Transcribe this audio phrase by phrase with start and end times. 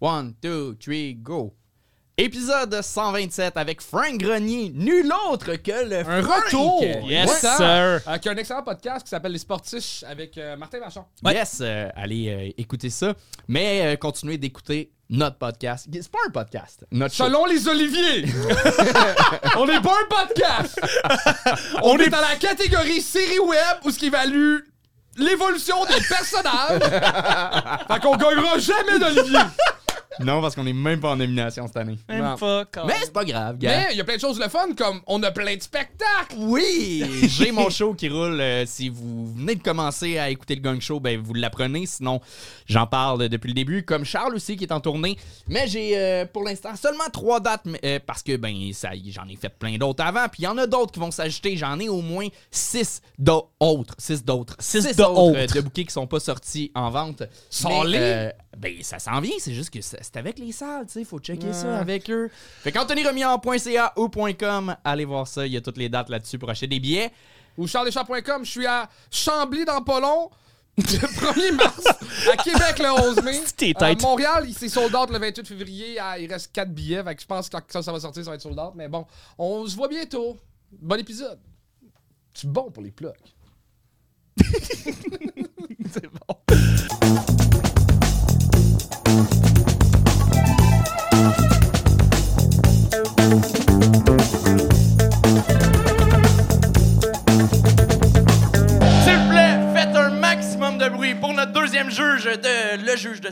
[0.00, 1.54] One, two, three, go.
[2.16, 6.44] Épisode 127 avec Frank Grenier, nul autre que le Un Frank.
[6.44, 6.84] retour!
[7.06, 7.36] Yes, Ouais.
[7.36, 8.00] sir.
[8.08, 11.04] Euh, qui a un excellent podcast qui s'appelle Les Sportiches avec euh, Martin Vachon.
[11.24, 13.14] Yes, euh, allez euh, écouter ça.
[13.48, 15.86] Mais euh, continuez d'écouter notre podcast.
[15.90, 16.84] C'est pas un podcast.
[16.92, 17.24] Notre show.
[17.24, 18.24] Selon les Oliviers,
[19.56, 20.78] on n'est pas un podcast.
[21.82, 24.58] on est dans la catégorie série web où ce qui évalue
[25.16, 26.82] l'évolution des personnages.
[27.88, 29.38] fait qu'on gagnera jamais d'Olivier.
[30.18, 31.96] Non, parce qu'on est même pas en nomination cette année.
[32.08, 32.36] Même Non.
[32.36, 33.70] pas, quand Mais c'est pas grave, gars.
[33.70, 36.34] Mais il y a plein de choses le fun, comme on a plein de spectacles.
[36.36, 38.40] Oui, j'ai mon show qui roule.
[38.40, 41.86] euh, si vous venez de commencer à écouter le Gang Show, ben vous l'apprenez.
[41.86, 42.20] Sinon,
[42.66, 43.84] j'en parle depuis le début.
[43.84, 45.16] Comme Charles aussi qui est en tournée.
[45.48, 49.28] Mais j'ai euh, pour l'instant seulement trois dates mais, euh, parce que ben ça, j'en
[49.28, 50.26] ai fait plein d'autres avant.
[50.28, 51.56] Puis il y en a d'autres qui vont s'ajouter.
[51.56, 55.00] J'en ai au moins six d'autres, six d'autres, Six autres
[55.36, 55.54] euh, d'autres.
[55.54, 57.22] de bouquets qui sont pas sortis en vente.
[57.48, 59.36] Sont Mais, les- euh, ben ça s'en vient.
[59.38, 61.04] C'est juste que c'est avec les salles, tu sais.
[61.04, 62.30] Faut checker ça avec eux.
[62.62, 65.46] Fait qu'AnthonyRemiard.ca ou .com, allez voir ça.
[65.46, 67.12] Il y a toutes les dates là-dessus pour acheter des billets.
[67.56, 70.30] Ou charleschamps.com, je suis à Chambly dans pas long.
[70.76, 71.84] Le 1er mars,
[72.32, 73.40] à Québec le 11 mai.
[73.56, 74.02] Tes À têtes.
[74.02, 75.98] Montréal, il s'est sold out le 28 février.
[76.00, 77.02] Ah, il reste 4 billets.
[77.02, 78.72] Fait que je pense que quand ça, ça va sortir, ça va être sold out.
[78.74, 79.04] Mais bon,
[79.36, 80.38] on se voit bientôt.
[80.72, 81.38] Bon épisode.
[82.32, 83.12] C'est bon pour les plugs.
[85.92, 86.56] C'est bon.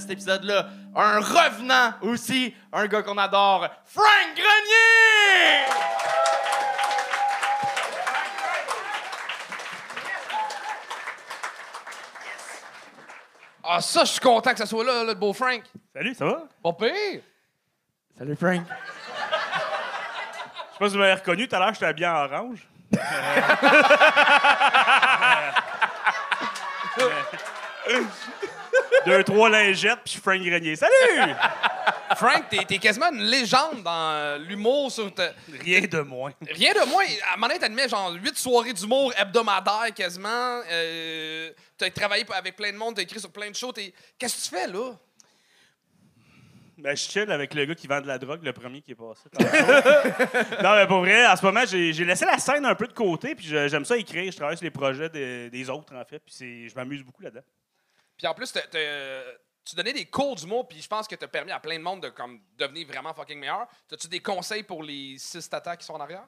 [0.08, 0.68] Cet épisode-là.
[0.96, 5.66] Un revenant aussi, un gars qu'on adore, Frank Grenier!
[13.70, 15.62] Ah, ça, je suis content que ça soit là, là, le beau Frank.
[15.92, 16.44] Salut, ça va?
[16.62, 17.20] Pas pire.
[18.16, 18.62] Salut Frank.
[18.66, 18.78] Je sais
[20.78, 22.66] pas si vous m'avez reconnu, tout à l'heure, j'étais habillé en orange.
[29.06, 30.76] Deux, trois lingettes, puis je suis Frank Grenier.
[30.76, 31.34] Salut!
[32.16, 34.90] Frank, t'es, t'es quasiment une légende dans euh, l'humour.
[34.90, 36.32] Sur ta- Rien de moins.
[36.50, 37.04] Rien de moins.
[37.30, 40.60] À un moment donné, t'animais genre 8 soirées d'humour hebdomadaires quasiment.
[40.70, 43.72] Euh, t'as travaillé avec plein de monde, t'as écrit sur plein de shows.
[44.18, 44.92] Qu'est-ce que tu fais là?
[46.78, 48.94] Ben, je chill avec le gars qui vend de la drogue, le premier qui est
[48.94, 49.28] passé.
[50.62, 53.34] non, mais pour vrai, en ce moment, j'ai laissé la scène un peu de côté,
[53.34, 54.30] puis j'aime ça écrire.
[54.30, 57.42] Je travaille sur les projets des- des autres, en fait, puis je m'amuse beaucoup là-dedans.
[58.18, 61.60] Puis en plus, tu donnais des cours d'humour, puis je pense que t'as permis à
[61.60, 63.66] plein de monde de comme, devenir vraiment fucking meilleur.
[63.88, 66.26] T'as-tu des conseils pour les six tatas qui sont en arrière?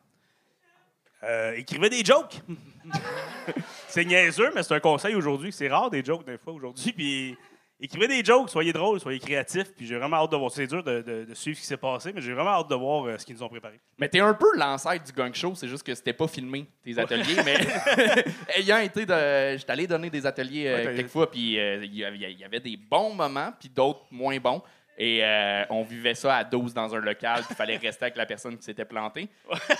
[1.22, 2.40] Euh, écrivez des jokes.
[3.88, 5.52] c'est niaiseux, mais c'est un conseil aujourd'hui.
[5.52, 6.92] C'est rare des jokes des fois aujourd'hui.
[6.92, 7.36] Puis
[7.80, 9.72] écrivez des jokes, soyez drôles, soyez créatifs.
[9.76, 10.50] Puis j'ai vraiment hâte de voir.
[10.50, 12.74] C'est dur de, de- de suivre ce qui s'est passé, mais j'ai vraiment hâte de
[12.74, 13.80] voir euh, ce qu'ils nous ont préparé.
[13.98, 16.98] Mais t'es un peu l'ancêtre du gang show, c'est juste que c'était pas filmé, tes
[16.98, 17.56] ateliers, mais
[18.56, 19.56] ayant été de...
[19.56, 22.18] J'étais allé donner des ateliers euh, Ouais, t'as- quelques fois, puis euh, il y avait-
[22.32, 24.62] il y avait des bons moments, puis d'autres moins bons.
[25.02, 28.16] Et euh, on vivait ça à 12 dans un local, puis il fallait rester avec
[28.16, 29.30] la personne qui s'était plantée.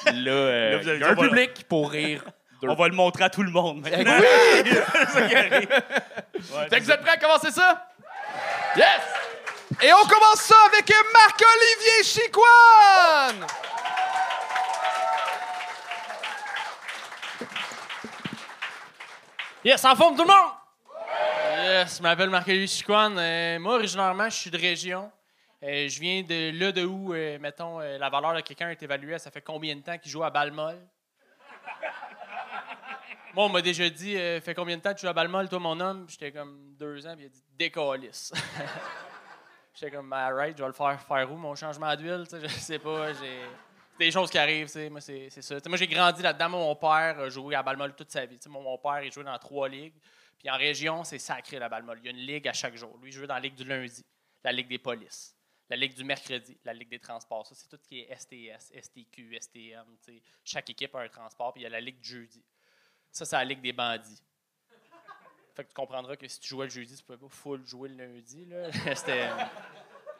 [0.06, 2.24] Là, euh, il y a un public pour rire.
[2.62, 2.68] d'eux.
[2.70, 3.82] On va le montrer à tout le monde.
[3.82, 4.12] maintenant.
[4.18, 4.62] Oui!
[4.64, 5.68] C'est ça qui arrive.
[5.70, 7.86] Ouais, Fait que vous êtes prêts à commencer ça?
[8.76, 9.02] Yes!
[9.82, 13.46] Et on commence ça avec Marc-Olivier Chicoine!
[19.64, 20.52] Yes, en forme tout le monde!
[21.62, 23.18] Yes, je m'appelle Marc-Olivier Chicoine.
[23.18, 25.10] Euh, moi, originairement, je suis de région.
[25.62, 29.18] Euh, je viens de là de où, euh, mettons, la valeur de quelqu'un est évaluée.
[29.18, 30.80] Ça fait combien de temps qu'il joue à balle molle?
[33.34, 35.48] Moi, on m'a déjà dit, euh, fait combien de temps tu joues à balle molle,
[35.48, 36.06] toi, mon homme?
[36.08, 38.32] J'étais comme deux ans, puis il a dit, décalisse.
[39.74, 42.24] J'étais comme, alright, je vais le faire faire où, mon changement d'huile?
[42.32, 43.40] Je sais pas, j'ai.
[44.00, 45.56] Des choses qui arrivent, moi, c'est ça.
[45.68, 46.48] Moi, j'ai grandi là-dedans.
[46.48, 48.38] Mon père joué à balle molle toute sa vie.
[48.48, 49.92] Mon, père, il jouait dans trois ligues.
[50.38, 51.98] Puis en région, c'est sacré la balle molle.
[52.02, 52.98] Il y a une ligue à chaque jour.
[53.02, 54.02] Lui, il joue dans la ligue du lundi,
[54.42, 55.36] la ligue des polices,
[55.68, 57.46] la ligue du mercredi, la ligue des transports.
[57.46, 59.84] Ça, c'est tout ce qui est STS, STQ, STM.
[60.44, 61.52] Chaque équipe a un transport.
[61.52, 62.42] Puis il y a la ligue du jeudi.
[63.12, 64.22] Ça, c'est la ligue des bandits.
[65.54, 67.88] Fait que tu comprendras que si tu jouais le jeudi, tu pouvais pas full jouer
[67.88, 68.46] le lundi.
[68.94, 69.44] C'était euh,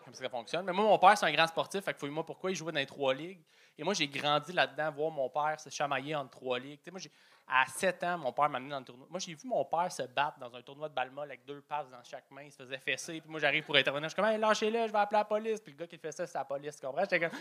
[0.05, 0.67] comme ça que ça fonctionne.
[0.67, 1.83] Mais moi, mon père, c'est un grand sportif.
[1.85, 3.41] Fait que fouille-moi pourquoi il jouait dans les trois ligues.
[3.79, 6.81] Et moi, j'ai grandi là-dedans, voir mon père se chamailler entre trois ligues.
[6.81, 7.01] Tu sais, moi,
[7.47, 9.07] à 7 ans, mon père m'a amené dans le tournoi.
[9.09, 11.63] Moi, j'ai vu mon père se battre dans un tournoi de balle molle avec deux
[11.63, 12.43] passes dans chaque main.
[12.43, 13.21] Il se faisait fesser.
[13.21, 14.09] Puis moi, j'arrive pour intervenir.
[14.09, 15.61] Je suis comme, hey, lâchez-le, je vais appeler la police.
[15.61, 16.77] Puis le gars qui fait ça, c'est la police.
[16.77, 17.03] Tu comprends?
[17.03, 17.31] J'étais comme.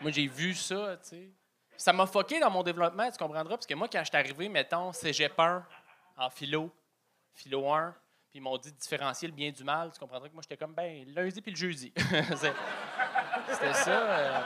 [0.00, 1.30] moi, j'ai vu ça, tu sais.
[1.76, 3.56] Ça m'a fucké dans mon développement, tu comprendras.
[3.56, 5.64] Parce que moi, quand je suis arrivé, mettons, cégep 1
[6.16, 6.70] en philo,
[7.34, 7.94] philo 1,
[8.30, 9.92] puis ils m'ont dit de différencier le bien du mal.
[9.92, 11.92] Tu comprendrais que moi, j'étais comme, ben, lundi puis le jeudi.
[11.98, 13.90] C'était ça.
[13.90, 14.40] euh.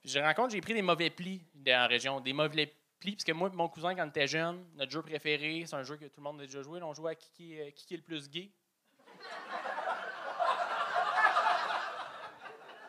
[0.00, 3.32] Puis je rencontre, j'ai pris des mauvais plis la région, des mauvais plis, parce que
[3.32, 6.18] moi, mon cousin, quand on était jeune, notre jeu préféré, c'est un jeu que tout
[6.20, 6.80] le monde a déjà joué.
[6.82, 7.54] on jouait à qui qui
[7.94, 8.50] est le plus gay.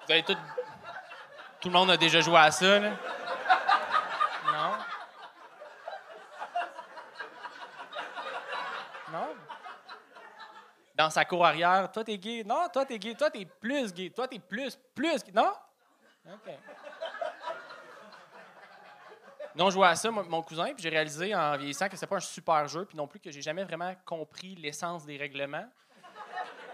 [0.07, 0.38] Tout.
[1.65, 2.92] Le monde a déjà joué à ça, là.
[4.45, 4.71] Non?
[9.12, 9.27] Non?
[10.95, 12.44] Dans sa cour arrière, toi t'es gay.
[12.45, 13.15] Non, toi t'es gay.
[13.15, 14.09] Toi t'es plus gay.
[14.09, 15.31] Toi t'es plus, plus gay.
[15.33, 15.51] Non?
[16.25, 16.54] OK.
[19.56, 22.18] Non, on jouait à ça, mon cousin, puis j'ai réalisé en vieillissant que c'est pas
[22.18, 25.68] un super jeu, puis non plus que j'ai jamais vraiment compris l'essence des règlements.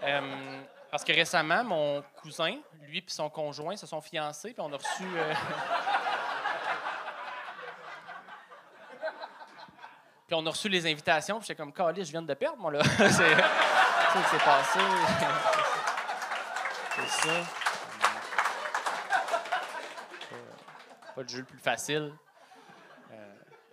[0.02, 0.60] Euh,
[0.94, 4.76] parce que récemment, mon cousin, lui et son conjoint se sont fiancés, puis on a
[4.76, 5.02] reçu.
[5.02, 5.34] euh,
[10.28, 12.70] puis on a reçu les invitations, puis j'étais comme, Caliste, je viens de perdre, moi,
[12.70, 12.78] là.
[12.96, 14.78] c'est ça qui s'est passé.
[16.94, 17.32] c'est ça.
[21.16, 22.12] Pas- de jeu le plus facile.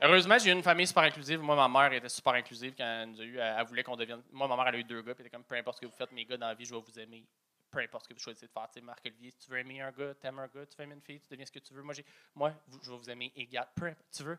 [0.01, 1.39] Heureusement, j'ai eu une famille super inclusive.
[1.41, 3.37] Moi, ma mère était super inclusive quand elle nous a eu.
[3.37, 4.23] Elle, elle voulait qu'on devienne.
[4.31, 5.13] Moi, ma mère, elle a eu deux gars.
[5.13, 6.65] Puis elle était comme, peu importe ce que vous faites, mes gars, dans la vie,
[6.65, 7.23] je vais vous aimer.
[7.69, 8.67] Peu importe ce que vous choisissez de faire.
[8.73, 10.65] Tu sais, Marc-Olivier, si tu veux aimer un gars, t'aimes un gars.
[10.65, 11.83] Tu veux aimer une fille, tu deviens ce que tu veux.
[11.83, 11.93] Moi,
[12.35, 12.51] moi
[12.83, 13.67] je vais vous aimer égal.
[13.75, 14.07] Peu importe.
[14.11, 14.37] Tu veux,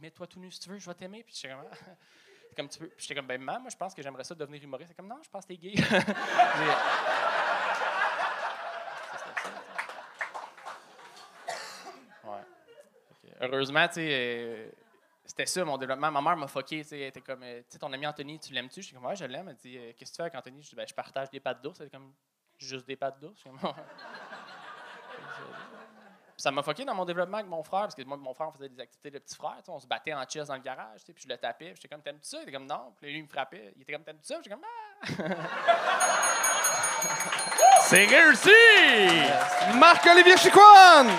[0.00, 1.22] mets-toi tout nu si tu veux, je vais t'aimer.
[1.22, 1.64] Puis j'étais comme,
[2.56, 2.78] comme tu.
[2.80, 4.88] Puis j'étais comme, ben, maman, moi, je pense que j'aimerais ça devenir humoriste.
[4.90, 5.72] C'est comme, non, je pense que t'es gay.
[5.76, 5.94] J'ai- Ça,
[9.12, 9.48] c'était ça, tu sais.
[12.28, 12.42] Ouais.
[13.08, 14.70] Fait que, Heureusement, euh,
[15.24, 16.10] c'était ça mon développement.
[16.10, 18.38] Ma mère m'a fucké, tu sais, elle était comme, euh, tu sais, ton ami Anthony,
[18.38, 18.80] tu l'aimes-tu?
[18.80, 19.48] Je suis comme, ouais, je l'aime.
[19.48, 20.62] Elle dit, euh, qu'est-ce que tu fais avec Anthony?
[20.62, 21.80] Je dis, ben, je partage des pâtes d'ours.
[21.80, 22.12] Elle comme,
[22.58, 23.42] juste des pâtes d'ours?
[26.36, 28.52] Ça m'a fucké dans mon développement avec mon frère, parce que moi, mon frère, on
[28.52, 31.14] faisait des activités de petit frère, on se battait en chess dans le garage, puis
[31.16, 32.38] je le tapais, j'étais comme, t'aimes-tu ça?
[32.38, 32.92] Il était comme, non.
[32.96, 33.72] Puis lui, il me frappait.
[33.76, 34.38] Il était comme, t'aimes-tu ça?
[34.42, 35.06] J'étais comme, ah!
[37.82, 38.50] C'est réussi!
[39.78, 41.12] Marc-Olivier Chicoine!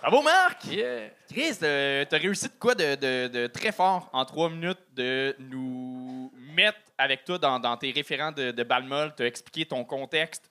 [0.00, 0.64] Bravo, Marc!
[0.64, 1.10] Yeah!
[1.30, 5.36] Chris, euh, t'as réussi de quoi de, de- de très fort en trois minutes de
[5.38, 10.50] nous mettre avec toi dans, dans tes référents de, de Balmol, t'as expliqué ton contexte,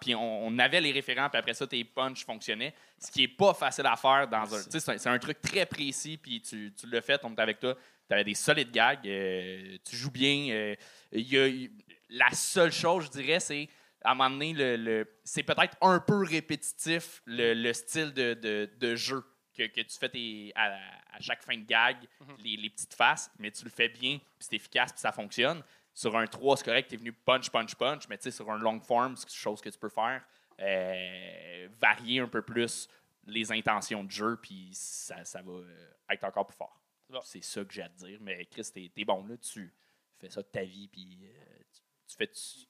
[0.00, 3.28] puis on, on avait les référents, puis après ça, tes punchs fonctionnaient, ce qui est
[3.28, 4.62] pas facile à faire dans un...
[4.64, 7.60] Tu sais, c'est un- truc très précis, puis tu, tu l'as fait, on était avec
[7.60, 7.74] toi,
[8.08, 10.48] t'avais des solides gags, euh, tu joues bien.
[10.50, 10.74] euh,
[11.12, 11.68] y a-
[12.10, 13.68] la seule chose, je dirais, c'est
[14.04, 18.34] à un moment donné, le, le- c'est peut-être un peu répétitif le, le style de,
[18.34, 19.24] de- de jeu
[19.54, 20.76] que, que tu fais tes- à,
[21.12, 21.96] à chaque fin de gag,
[22.38, 25.62] les, les petites faces, mais tu le fais bien, puis c'est efficace, puis ça fonctionne.
[25.94, 28.48] Sur un 3, c'est correct, tu es venu punch, punch, punch, mais tu sais, sur
[28.52, 30.24] un long form, c'est quelque chose que tu peux faire.
[30.60, 32.88] euh, varier un peu plus
[33.26, 36.80] les intentions de jeu, puis ça, ça va euh, être encore plus fort.
[37.24, 38.18] C'est ça que j'ai à te dire.
[38.20, 39.72] Mais Chris, t'es es bon là, tu
[40.18, 42.26] fais ça de ta vie, puis euh, tu, tu fais.
[42.28, 42.66] tu-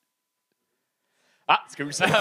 [1.51, 2.05] Ah, c'est que ça.
[2.07, 2.13] Ouais,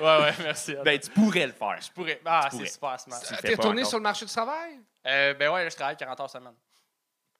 [0.00, 0.76] ouais, merci.
[0.84, 1.78] ben, tu pourrais le faire.
[1.80, 2.20] je pourrais.
[2.26, 3.20] Ah, c'est super smart.
[3.20, 4.78] Tu fais T'es retourné sur le marché du travail?
[5.06, 6.54] Euh, ben ouais, là, je travaille 40 heures semaine.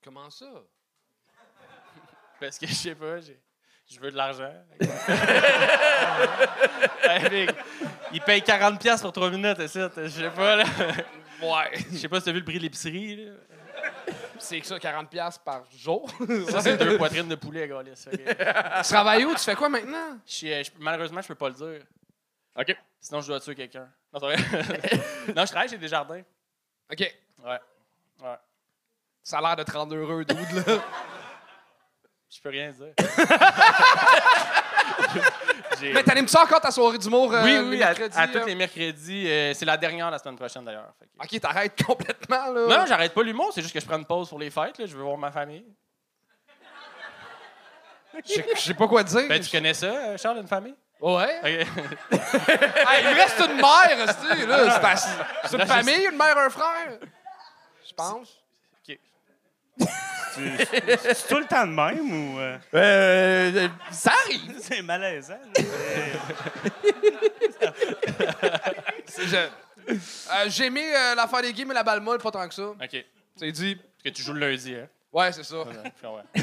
[0.03, 0.47] Comment ça?
[2.41, 3.39] Parce que je sais pas, j'ai-
[3.89, 4.51] je veux de l'argent.
[8.13, 9.91] Il paye 40$ piastres pour 3 minutes, c'est ça.
[9.97, 10.65] Je sais pas, là.
[11.43, 11.71] Ouais.
[11.91, 13.33] Je sais pas si t'as vu le prix de l'épicerie, là.
[14.43, 16.11] C'est que ça, 40$ par jour.
[16.51, 17.83] Ça, c'est deux poitrines de poulet, gars.
[17.83, 18.25] là, ça, tu
[18.93, 19.33] travailles où?
[19.35, 20.19] Tu fais quoi maintenant?
[20.27, 21.83] Je suis, euh, je- malheureusement, je peux pas le dire.
[22.59, 22.77] OK.
[23.01, 23.89] Sinon, je dois tuer quelqu'un.
[24.13, 24.37] Non, c'est vrai.
[25.37, 26.23] non, je travaille chez Desjardins.
[26.91, 26.99] OK.
[27.01, 27.61] Ouais.
[28.21, 28.37] Ouais.
[29.23, 30.83] Ça a l'air de te rendre heureux, dude, là.
[32.29, 32.95] Je peux rien dire.
[35.83, 38.55] Mais t'animes-tu encore ta soirée d'humour euh, oui, les oui, à, mercredis, à tous les
[38.55, 39.25] mercredis.
[39.29, 40.93] euh, c'est la dernière la semaine prochaine, d'ailleurs.
[40.99, 42.67] Fait que- OK, t'arrêtes complètement, là.
[42.79, 44.79] Non, j'arrête pas l'humour, c'est juste que je prends une pause pour les fêtes.
[44.79, 44.87] Là.
[44.87, 45.65] Je veux voir ma famille.
[48.27, 49.27] Je sais- je sais pas quoi dire.
[49.29, 50.75] Ben, tu connais ça, euh, Charles, une famille?
[51.01, 51.39] Ouais.
[51.41, 51.47] OK.
[52.13, 54.71] Hey, il me reste une mère, esti, là.
[54.73, 54.97] C'est pas-
[55.49, 56.99] C'est une famille, une mère, un frère?
[57.89, 58.29] Je pense.
[58.89, 58.99] OK.
[60.35, 62.39] C'est tout le temps de même ou.
[62.39, 64.55] euh, Euh, ça arrive.
[64.61, 65.39] C'est malaisant.
[69.07, 69.37] C'est je-
[69.89, 72.69] Euh, J'ai aimé euh, l'affaire des gays, mais la balle molle, pas tant que ça.
[72.69, 73.05] OK.
[73.37, 73.75] C'est dit.
[73.77, 74.87] Parce que tu joues le lundi, hein?
[75.13, 75.57] Ouais, c'est ça.
[75.59, 75.73] Ouais.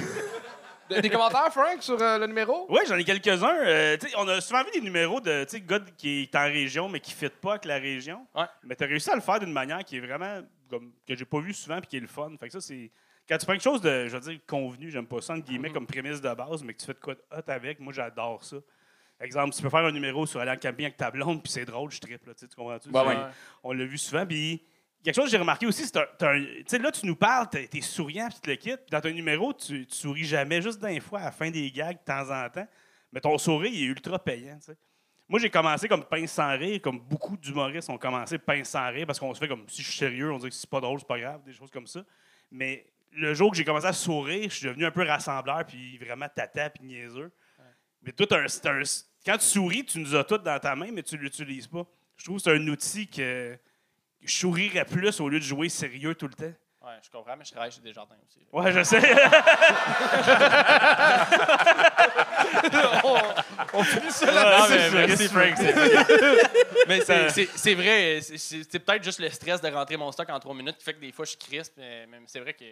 [0.89, 2.65] Des des commentaires, Frank, sur euh, le numéro?
[2.67, 3.58] Oui, j'en ai quelques-uns.
[3.63, 6.36] Euh, tu sais, on a souvent vu des numéros de tu sais, gars qui est
[6.36, 8.25] en région, mais qui ne fit pas avec la région.
[8.34, 8.46] Ouais.
[8.63, 11.25] Mais tu as réussi à le faire d'une manière qui est vraiment comme, que j'ai
[11.25, 12.31] pas vu souvent et qui est le fun.
[12.39, 12.89] Fait que ça, c'est.
[13.29, 15.69] Quand tu prends quelque chose de, je veux dire, convenu, j'aime pas ça, entre guillemets,
[15.69, 18.43] comme prémisse de base, mais que tu fais de quoi de hot avec, moi, j'adore
[18.43, 18.57] ça.
[19.21, 21.65] Exemple, tu peux faire un numéro sur aller en camping avec ta blonde, puis c'est
[21.65, 22.89] drôle, je triple, là, tu sais, tu comprends-tu?
[22.89, 23.17] Ouais.
[23.63, 24.63] On l'a vu souvent, puis
[25.03, 27.81] quelque chose que j'ai remarqué aussi, c'est tu sais, là, tu nous parles, t'es es
[27.81, 30.79] souriant, puis tu te le quittes, puis dans ton numéro, tu, tu souris jamais, juste
[30.79, 32.67] d'un fois, à la fin des gags, de temps en temps,
[33.12, 34.77] mais ton sourire, il est ultra payant, tu sais.
[35.27, 39.05] Moi, j'ai commencé comme pince sans rire, comme beaucoup d'humoristes ont commencé pince sans rire,
[39.05, 41.00] parce qu'on se fait comme si je suis sérieux, on dit que c'est pas drôle,
[41.00, 42.03] c'est pas grave, des choses comme ça.
[42.50, 45.97] Mais le jour que j'ai commencé à sourire, je suis devenu un peu rassembleur, puis
[45.97, 47.31] vraiment tata, puis niaiseux.
[48.01, 48.45] Mais toi, t'as un-
[48.81, 48.83] un-
[49.25, 51.85] quand tu souris, tu nous as toutes dans ta main, mais tu l'utilises pas.
[52.17, 53.57] Je trouve que c'est un outil que
[54.21, 56.53] je sourirais plus au lieu de jouer sérieux tout le temps.
[56.89, 58.39] Ouais, je comprends, mais je travaille chez Desjardins aussi.
[58.51, 59.00] Ouais, je sais.
[63.74, 64.65] On finit ça là.
[64.67, 65.53] c'est mais merci, Frank.
[66.88, 70.77] Mais c'est- vrai, c'est- peut-être juste le stress de rentrer mon stock en trois minutes
[70.77, 72.63] qui fait que des fois je crispe, mais, mais c'est vrai que.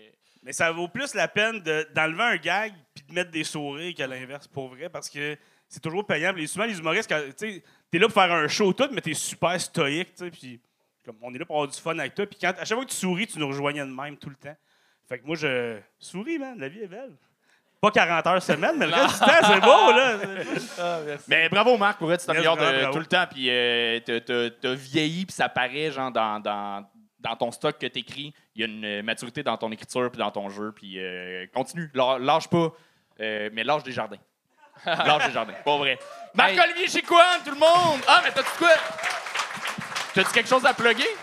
[0.44, 3.94] Mais ça vaut plus la peine de- d'enlever un gag puis de mettre des sourires
[3.96, 5.38] qu'à l'inverse, pour vrai, parce que
[5.70, 6.34] c'est toujours payant.
[6.34, 9.02] Puis souvent, les humoristes, quand- tu sais, t'es là pour faire un show tout, mais
[9.02, 10.60] t'es super stoïque, tu sais, puis
[11.08, 12.26] comme on est là pour avoir du fun avec toi.
[12.28, 14.36] Puis quand, à chaque fois que tu souris, tu nous rejoignais de même tout le
[14.36, 14.56] temps.
[15.08, 17.14] Fait que moi, je souris, man, la vie est belle.
[17.80, 21.18] Pas 40 heures semaine, mais le reste du temps, c'est beau, là.
[21.28, 22.92] Mais bravo, Marc, pour vrai, tu t'améliores bravo.
[22.92, 23.26] tout le temps.
[23.30, 26.86] Puis euh, t'as- vieilli, puis ça paraît, genre, dans, dans,
[27.20, 28.34] dans ton stock que t'écris.
[28.56, 30.72] Il y a une euh, maturité dans ton écriture, puis dans ton jeu.
[30.76, 32.74] Puis euh, continue, Lâ- lâche pas,
[33.22, 34.18] euh, mais lâche des jardins.
[34.86, 36.00] lâche des jardins, pas vrai.
[36.34, 38.02] Marc-Olivier Chicoine, tout le monde!
[38.08, 38.70] Ah, mais t'as-tu quoi?
[40.18, 41.16] T'as-tu quelque chose à plugger?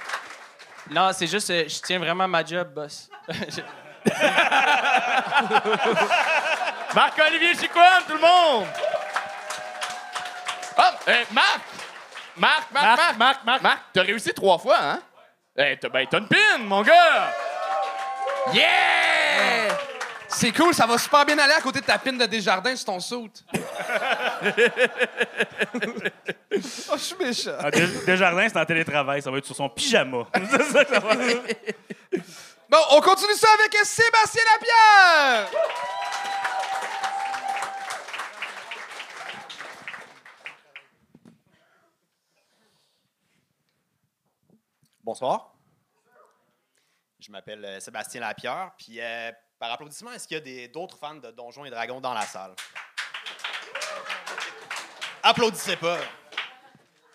[0.89, 3.11] Non, c'est juste, euh, je tiens vraiment ma job, boss.
[6.95, 8.67] Marc-Olivier Chicoine, tout le monde!
[10.77, 11.61] Ah, euh, Marc!
[12.37, 15.01] Marc, Marc, Marc, Marc, Marc, Marc, t'as réussi trois fois, hein?
[15.57, 17.33] Eh, t'as ben, t'as une pin, mon gars!
[18.53, 19.74] Yeah!
[20.35, 22.87] C'est cool, ça va super bien aller à côté de ta pine de Desjardins sur
[22.87, 23.45] ton soute.
[23.55, 23.59] oh,
[26.53, 27.57] je suis méchant.
[27.61, 30.25] Ah, Des- Desjardins, c'est en télétravail, ça va être sur son pyjama.
[30.50, 31.76] C'est ça que ça va être.
[32.69, 35.50] Bon, on continue ça avec Sébastien Lapierre!
[45.03, 45.55] Bonsoir.
[47.21, 48.73] Je m'appelle euh, Sébastien Lapierre.
[48.79, 49.31] Puis, euh,
[49.64, 52.54] par applaudissement, est-ce qu'il y a d'autres fans de Donjons et Dragons dans la salle?
[55.23, 55.97] Applaudissez pas.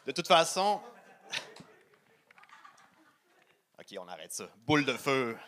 [0.08, 0.82] De toute façon.
[3.80, 4.46] OK, on arrête ça.
[4.66, 5.38] Boule de feu.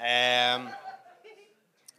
[0.00, 0.58] Euh,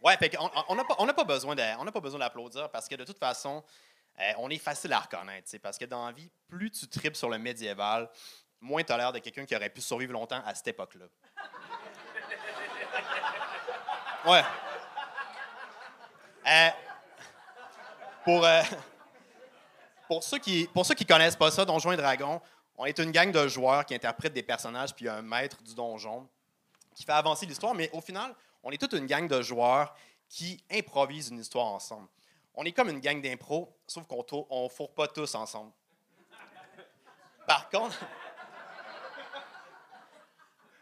[0.02, 3.62] Ouais, fait on n'a pas, pas besoin d'applaudir parce que de toute façon,
[4.18, 5.50] euh, on est facile à reconnaître.
[5.62, 8.10] Parce que dans la vie, plus tu tripes sur le médiéval,
[8.60, 11.06] moins l'air de quelqu'un qui aurait pu survivre longtemps à cette époque-là.
[14.26, 14.42] Ouais.
[16.46, 16.68] Euh,
[18.24, 18.62] pour, euh,
[20.08, 22.40] pour, ceux qui, pour ceux qui connaissent pas ça, Donjons et Dragons,
[22.76, 26.28] on est une gang de joueurs qui interprètent des personnages, puis un maître du donjon
[26.94, 29.94] qui fait avancer l'histoire, mais au final, on est toute une gang de joueurs
[30.28, 32.08] qui improvisent une histoire ensemble.
[32.54, 35.72] On est comme une gang d'impro, sauf qu'on on fourre pas tous ensemble.
[37.46, 37.98] Par contre,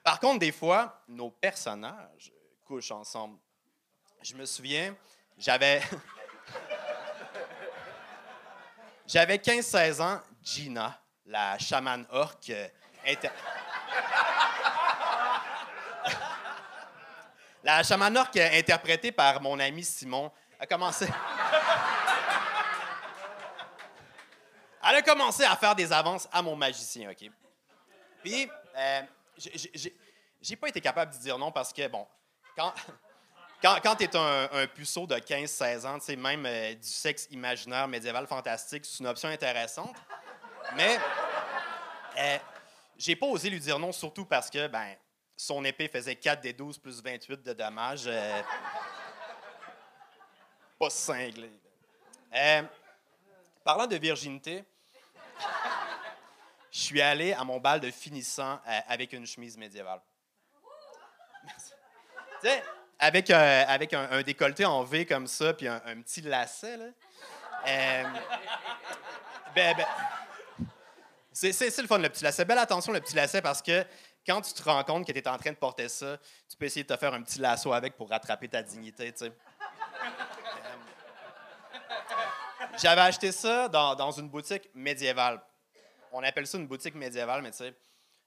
[0.09, 2.33] par contre, des fois, nos personnages
[2.65, 3.37] couchent ensemble.
[4.23, 4.97] Je me souviens,
[5.37, 5.83] j'avais.
[9.07, 12.51] J'avais 15-16 ans, Gina, la chamane orque,
[17.63, 21.07] La chamane orque interprétée par mon ami Simon a commencé.
[24.89, 27.31] Elle a commencé à faire des avances à mon magicien, OK?
[28.23, 29.03] Puis, euh,
[29.39, 32.07] j'ai- pas été capable de dire non parce que, bon,
[32.57, 32.73] quand,
[33.63, 37.89] quand, quand tu es un, puceau de 15-16 ans, tu même euh, du sexe imaginaire
[37.89, 39.97] médiéval fantastique, c'est une option intéressante.
[40.77, 40.99] Mais,
[42.19, 42.39] euh,
[42.97, 44.95] j'ai pas osé lui dire non, surtout parce que, ben,
[45.37, 48.05] son épée faisait 4 des 12 plus 28 de dommages.
[48.07, 48.43] euh,
[50.79, 51.51] pas cinglé.
[53.65, 54.65] Parlant de virginité,
[56.71, 60.01] je suis allé à mon bal de finissant euh, avec une chemise médiévale.
[61.45, 61.73] Merci.
[63.01, 63.65] Avec, euh,
[64.11, 66.85] un, décolleté en V comme ça, puis un, petit lacet, là.
[67.67, 68.05] Euh,
[69.55, 69.87] ben, ben,
[71.33, 72.45] c'est, le fun, le petit lacet.
[72.45, 73.85] Belle attention, le petit lacet, parce que
[74.27, 76.67] quand tu te rends compte que tu es en train de porter ça, tu peux
[76.67, 79.15] essayer de te faire un petit lasso avec pour rattraper ta dignité,
[82.81, 85.41] J'avais acheté ça dans, dans une boutique médiévale.
[86.13, 87.75] On appelle ça une boutique médiévale, mais tu sais,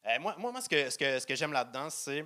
[0.07, 2.25] euh, moi, moi, moi, ce que, ce que, ce que j'aime là-dedans, c'est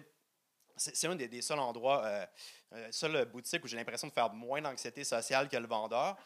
[0.77, 2.25] c'est un des, seuls endroits, euh,
[2.73, 6.17] euh, seule boutique où j'ai l'impression de faire moins d'anxiété sociale que le vendeur.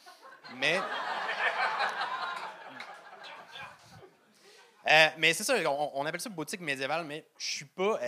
[0.56, 0.80] Mais.
[4.90, 8.00] Euh, mais c'est ça, on, appelle ça boutique médiévale, mais je suis pas,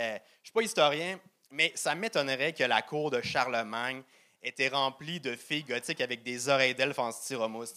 [0.42, 4.02] suis pas historien, mais ça m'étonnerait que la cour de Charlemagne
[4.42, 7.74] était remplie de filles gothiques avec des oreilles d'elfes en styromousse.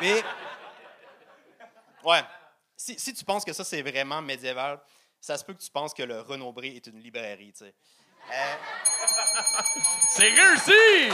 [0.00, 0.22] Mais,
[2.04, 2.22] ouais,
[2.76, 4.80] si, si tu penses que ça c'est vraiment médiéval,
[5.20, 7.74] ça se peut que tu penses que le Renaud-Bré est une librairie, tu sais.
[8.32, 8.54] Euh,
[10.08, 11.12] C'est réussi!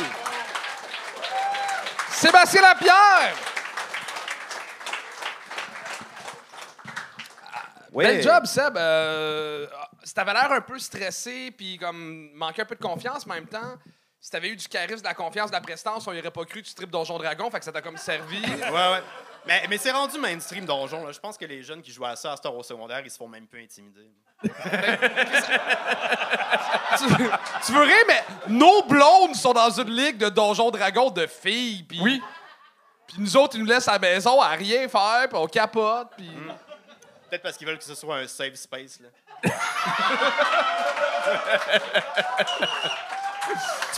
[2.10, 3.34] Sébastien Lapierre!
[7.92, 8.04] Oui.
[8.04, 8.76] Bel job, Seb.
[8.76, 9.66] Euh,
[10.04, 13.36] si t'avais l'air un peu stressé puis comme manquait un peu de confiance, mais en
[13.36, 13.76] même temps,
[14.20, 16.44] si t'avais eu du charisme, de la confiance, de la prestance, on y aurait pas
[16.44, 18.40] cru que tu tripes Donjon Dragon, fait que ça t'a comme servi.
[18.42, 19.02] ouais, ouais.
[19.46, 21.04] Mais, mais c'est rendu mainstream donjon.
[21.06, 21.12] Là.
[21.12, 23.16] Je pense que les jeunes qui jouent à ça à Star au secondaire, ils se
[23.16, 24.10] font même peu intimider.
[24.42, 24.50] tu,
[27.66, 31.82] tu veux rire, mais nos blondes sont dans une ligue de Donjon Dragon de filles,
[31.82, 32.22] puis Oui.
[33.06, 36.08] Puis nous autres, ils nous laissent à la maison à rien faire, puis on capote,
[36.16, 36.30] puis...
[37.28, 39.00] Peut-être parce qu'ils veulent que ce soit un safe space.
[39.00, 39.08] Là.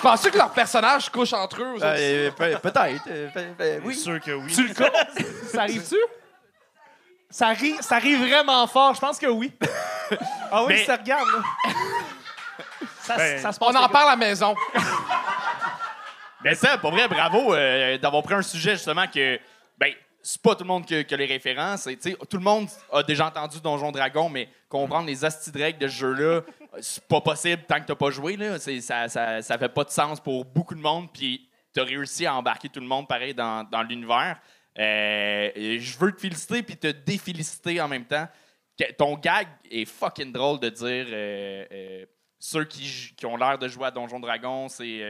[0.03, 1.75] Tu penses que leurs personnages couchent entre eux?
[1.77, 1.85] autres?
[1.87, 3.05] Euh, peut- Peut-être.
[3.09, 3.29] euh,
[3.79, 3.81] Oui.
[3.85, 3.95] Oui.
[3.95, 4.53] sûr que oui.
[4.53, 5.25] Tu le causes?
[5.53, 5.97] Ça arrive-tu?
[7.31, 8.95] Ça arrive, ça arrive vraiment fort.
[8.95, 9.53] Je pense que oui.
[10.51, 11.73] Ah oui, Mais- ça regarde, là.
[13.01, 14.55] Ça, Ben, ça se passe on en parle à la maison.
[16.43, 19.39] Ben ça, pour vrai, bravo euh, d'avoir pris un sujet justement que,
[20.23, 21.89] c'est pas tout le monde que, que les références.
[22.31, 25.89] tout le monde a déjà entendu Donjon Dragon, mais comprendre les astis de règles de
[25.89, 26.43] ce jeu-là,
[26.81, 28.37] c'est pas possible tant que t'as pas joué.
[28.37, 28.59] Là.
[28.59, 32.35] Ça, ça, ça fait pas de sens pour beaucoup de monde, puis t'as réussi à
[32.37, 34.41] embarquer tout le monde pareil dans, l'univers.
[34.79, 38.29] Euh, je veux te féliciter puis te déféliciter en même temps.
[38.97, 42.07] Ton gag est fucking drôle de dire euh, euh,
[42.39, 45.01] ceux qui, qui ont l'air de jouer à Donjon Dragon, c'est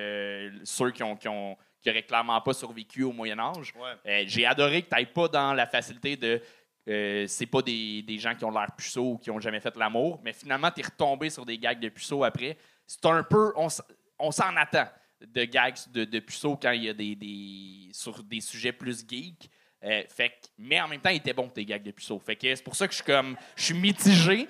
[0.65, 3.75] ceux qui qui ont qui auraient clairement pas survécu au Moyen Âge.
[3.77, 3.91] Ouais.
[4.07, 6.41] Euh, J'ai adoré que tu pas dans la facilité de
[6.89, 9.77] euh, c'est pas des, des gens qui ont l'air puceaux ou qui ont jamais fait
[9.77, 12.57] l'amour, mais finalement tu es retombé sur des gags de puceaux après.
[12.87, 13.69] C'est un peu on,
[14.31, 14.87] s'en attend
[15.21, 19.05] de gags de, de puceaux quand il y a des, des sur des sujets plus
[19.09, 19.49] geeks.
[19.85, 22.19] Euh, fait que- mais en même temps, il était bon tes gags de puceaux.
[22.21, 24.47] Fait que c'est pour ça que je suis comme je suis mitigé.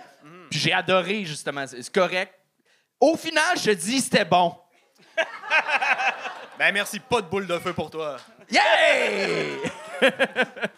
[0.50, 1.66] Puis j'ai adoré justement.
[1.66, 2.34] C'est c'est correct.
[3.00, 4.54] Au final, je te dis c'était bon.
[6.62, 8.18] Ben merci, pas de boule de feu pour toi.
[8.48, 9.56] Yeah!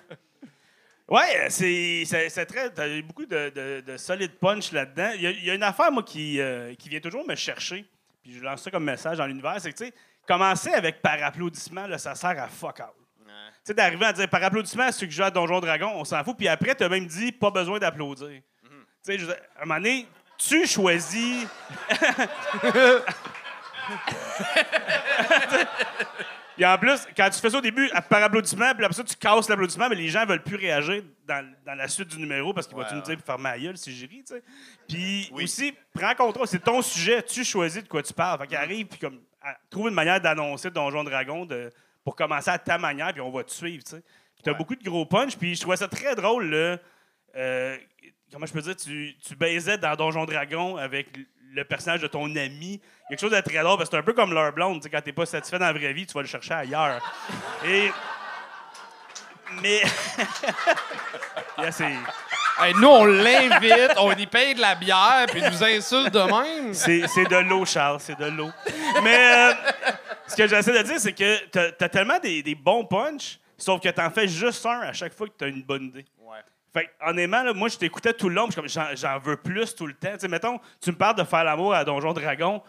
[1.07, 2.70] Ouais, c'est c'est- très.
[2.70, 5.11] T'as eu beaucoup de, de, de solid punch là-dedans.
[5.14, 7.35] Il y, a- il y a une affaire, moi, qui, euh, qui vient toujours me
[7.35, 7.85] chercher,
[8.23, 9.92] puis je lance ça comme message dans l'univers, c'est que, tu sais,
[10.27, 12.94] commencer avec par applaudissement, là, ça sert à fuck out.
[13.27, 13.31] Tu
[13.64, 16.35] sais, d'arriver à dire par applaudissement, ceux qui jouent à Donjon Dragon, on s'en fout,
[16.38, 18.40] puis après, t'as même dit pas besoin d'applaudir.
[19.07, 19.18] Tu sais,
[19.59, 21.47] à un moment donné, tu choisis.
[26.57, 29.16] Puis en plus, quand tu fais ça au début, par applaudissement, puis après ça, tu
[29.16, 32.68] casses l'applaudissement, mais les gens veulent plus réagir dans, dans la suite du numéro parce
[32.68, 33.03] qu'ils vont me ouais.
[33.03, 34.42] dire faire ma gueule si j'ai ri, tu sais.
[34.88, 35.44] Puis Oui.
[35.44, 38.38] aussi, prends contrôle, c'est ton sujet, tu choisis de quoi tu parles.
[38.38, 41.70] Fait qu'il arrive, puis comme, à- trouve une manière d'annoncer Donjon Dragon de,
[42.05, 44.01] pour commencer à ta manière, puis on va te suivre, tu sais.
[44.35, 44.57] Puis t'as Ouais.
[44.57, 46.79] beaucoup de gros punch, puis je trouvais ça très drôle, là.
[47.35, 47.77] Euh,
[48.31, 51.09] comment je peux dire, tu, tu baisais dans Donjon Dragon avec
[51.55, 52.81] le personnage de ton ami.
[53.09, 54.77] Quelque chose de très drôle, parce que c'est un peu comme leur blonde.
[54.81, 57.01] tu sais, Quand t'es pas satisfait dans la vraie vie, tu vas le chercher ailleurs.
[57.67, 57.90] Et.
[59.62, 59.83] Mais.
[61.59, 61.85] Yeah, c'est-
[62.61, 66.21] Hey, nous, on l'invite, on y paye de la bière, puis il nous insulte de
[66.21, 66.73] même.
[66.75, 68.51] c'est c'est de l'eau, Charles, c'est de l'eau.
[69.03, 69.53] Mais euh,
[70.29, 73.81] ce que j'essaie de dire, c'est que t'as as tellement des, des bons punchs, sauf
[73.81, 76.05] que t'en fais juste un à chaque fois que t'as une bonne idée.
[76.74, 79.94] Fait honnêtement, là, moi, je t'écoutais tout le long, puis j'en- veux plus tout le
[79.94, 80.12] temps.
[80.14, 82.60] Tu sais, mettons, tu me parles de faire l'amour à Donjon Dragon,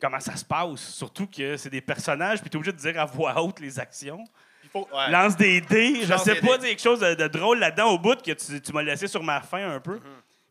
[0.00, 0.80] comment ça se passe?
[0.80, 4.24] Surtout que c'est des personnages, puis t'es obligé de dire à voix haute les actions.
[4.64, 4.88] Il faut.
[4.92, 5.10] ouais.
[5.10, 6.58] Lance des dés, je sais pas, dés.
[6.58, 9.22] dire quelque chose de, de drôle là-dedans au bout que tu, tu m'as laissé sur
[9.22, 9.96] ma faim un peu.
[9.96, 10.00] Mm-hmm.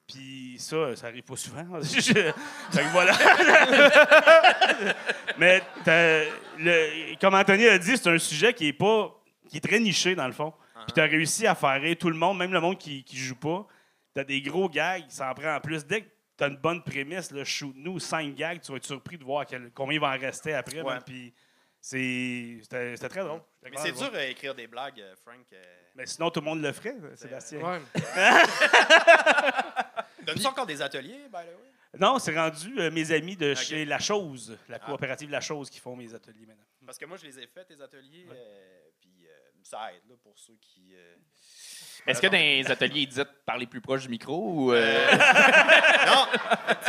[0.08, 1.66] Puis ça, ça arrive pas souvent.
[1.84, 2.34] Fait
[2.82, 3.14] que voilà.
[5.38, 5.62] Mais
[6.60, 9.12] le- comme Anthony a dit, c'est un sujet qui est pas
[9.50, 10.54] qui est très niché dans le fond.
[10.82, 10.86] Uh-huh.
[10.86, 13.18] Puis tu as réussi à faire rire tout le monde, même le monde qui, qui
[13.18, 13.66] joue pas.
[14.14, 15.86] Tu as des gros gags, ça en prend en plus.
[15.86, 19.18] Dès que tu as une bonne prémisse, là, shoot-nous, cinq gags, tu vas être surpris
[19.18, 20.82] de voir quel- combien il va en rester après.
[20.82, 21.00] Ouais.
[21.06, 21.34] Puis
[21.80, 23.42] c'est- c'était très drôle.
[23.64, 25.46] Mais c'est dur à écrire des blagues, euh, Frank.
[25.54, 25.64] euh.
[25.96, 27.60] Mais sinon, tout le monde le ferait, Sébastien.
[27.60, 27.80] Ouais.
[30.26, 32.00] Donne-tu encore des ateliers, by the way?
[32.00, 35.80] Non, c'est rendu euh, mes amis de chez La Chose, la coopérative La Chose, qui
[35.80, 36.64] font mes ateliers maintenant.
[36.86, 38.26] Parce que moi, je les ai faits, tes ateliers.
[38.30, 38.81] euh, euh,
[39.64, 40.94] ça aide là, pour ceux qui.
[40.96, 41.16] euh,
[42.08, 44.74] Est-ce que dans les ateliers, ils disaient de parler plus proche du micro ou.
[44.74, 45.12] euh,
[46.08, 46.26] Non!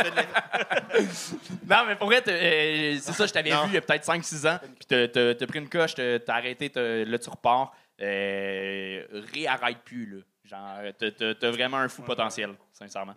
[0.03, 1.33] de l'eff-
[1.69, 3.63] Non, mais pour vrai, euh, c'est ça, je t'avais Non.
[3.65, 7.05] vu il y a peut-être 5-6 ans, puis t'as- pris une coche, t'as arrêté, t'as-
[7.05, 7.75] là, tu repars.
[8.01, 10.21] Euh, réarrête plus, là.
[10.45, 13.13] Genre, t'as- vraiment un fou potentiel, sincèrement.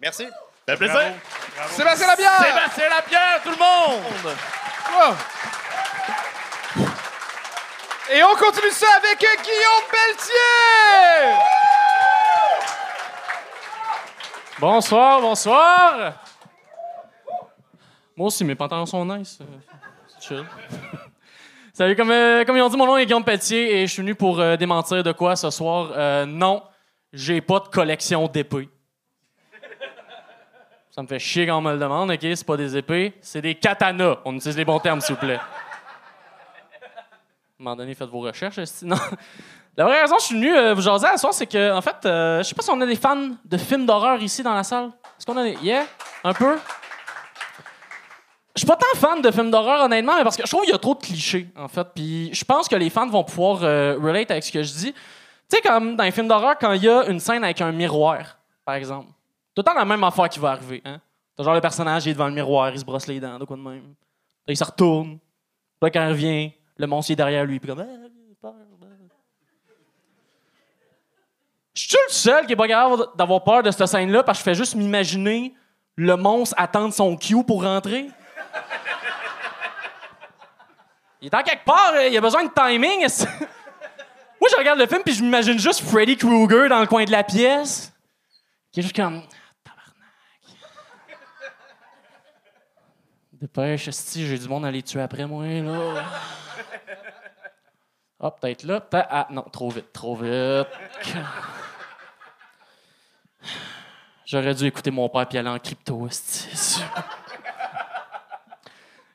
[0.00, 0.26] Merci.
[0.68, 1.12] Ça fait plaisir.
[1.70, 2.44] Sébastien Labière!
[2.44, 4.36] Sébastien Lapierre, tout le monde!
[8.08, 10.32] Et on continue ça avec Guillaume Pelletier!
[14.60, 16.12] Bonsoir, bonsoir.
[18.16, 19.38] Moi aussi, mes pantalons sont nice.
[19.40, 19.44] Euh,
[20.06, 20.44] C'est chill.
[21.72, 24.02] Salut, comme, euh, comme ils ont dit, mon nom est Guillaume Pelletier et je suis
[24.02, 26.26] venu pour euh, démentir de quoi ce soir.
[26.26, 26.62] Non,
[27.12, 28.68] j'ai pas de collection d'épées.
[30.90, 32.20] Ça me fait chier quand on me le demande, OK?
[32.22, 34.18] C'est pas des épées, c'est des katanas.
[34.24, 35.40] On utilise les bons termes, s'il vous plaît.
[37.58, 38.58] Un moment donné, faites vos recherches.
[38.58, 38.84] esti.
[38.84, 38.96] Non.
[39.76, 41.80] La vraie raison que je suis venu euh, vous jaser à soir, c'est que, en
[41.80, 44.54] fait, euh, je sais pas si on a des fans de films d'horreur ici dans
[44.54, 44.86] la salle.
[45.18, 45.56] Est-ce qu'on a des.
[45.62, 45.86] Yeah?
[46.24, 46.56] Un peu?
[48.54, 50.72] Je suis pas tant fan de films d'horreur, honnêtement, mais parce que je trouve qu'il
[50.72, 51.86] y a trop de clichés, en fait.
[51.94, 54.92] Puis je pense que les fans vont pouvoir euh, relate avec ce que je dis.
[54.92, 57.70] Tu sais, comme dans les films d'horreur, quand il y a une scène avec un
[57.70, 59.08] miroir, par exemple,
[59.54, 60.80] tout le temps la même affaire qui va arriver.
[60.86, 61.00] Hein?
[61.36, 63.44] T'as genre le personnage, il est devant le miroir, il se brosse les dents, de
[63.44, 63.94] quoi de même.
[64.48, 65.18] Il se retourne.
[65.82, 67.84] Là, quand il revient, le monstre il est derrière lui, puis comme.
[68.42, 68.52] Ah.
[71.74, 74.40] Je suis le seul qui est pas capable d'avoir peur de cette scène-là parce que
[74.40, 75.54] je fais juste m'imaginer
[75.96, 78.08] le monstre attendre son cue pour rentrer?
[81.20, 83.00] Il est en quelque part, euh, il a besoin de timing.
[84.40, 87.10] Moi, je regarde le film puis je m'imagine juste Freddy Krueger dans le coin de
[87.10, 87.92] la pièce.
[88.70, 89.22] Qui est juste comme.
[89.22, 89.30] Ah,
[89.64, 89.96] Tabarnak.
[93.46, 96.04] Dépêche, si j'ai du monde à les tuer après moi, là.
[98.18, 99.06] Ah, peut-être là, peut-être.
[99.08, 100.66] Ah, non, trop vite, trop vite.
[104.24, 106.08] J'aurais dû écouter mon père puis aller en crypto.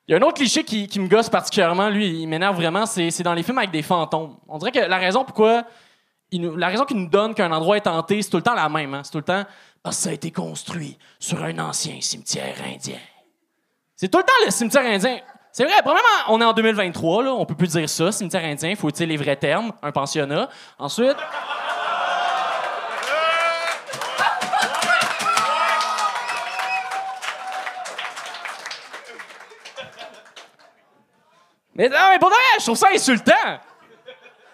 [0.08, 3.24] Il y a un autre cliché qui, me gosse particulièrement, lui, il m'énerve vraiment, c'est
[3.24, 4.38] dans les films avec des fantômes.
[4.48, 5.66] On dirait que la raison pourquoi.
[6.32, 8.94] la raison qu'il nous donne qu'un endroit est hanté, c'est tout le temps la même.
[8.94, 9.02] hein.
[9.04, 9.44] C'est tout le temps
[9.84, 13.00] parce que ça a été construit sur un ancien cimetière indien.
[14.02, 15.20] C'est tout le temps le cimetière indien.
[15.52, 18.76] C'est vrai, premièrement, on est en 2023, là, on peut plus dire ça, cimetière indien,
[18.76, 20.50] faut utiliser les vrais termes, un pensionnat.
[20.80, 21.16] Ensuite.
[31.76, 32.18] Mais non, mais
[32.58, 33.34] je trouve ça insultant.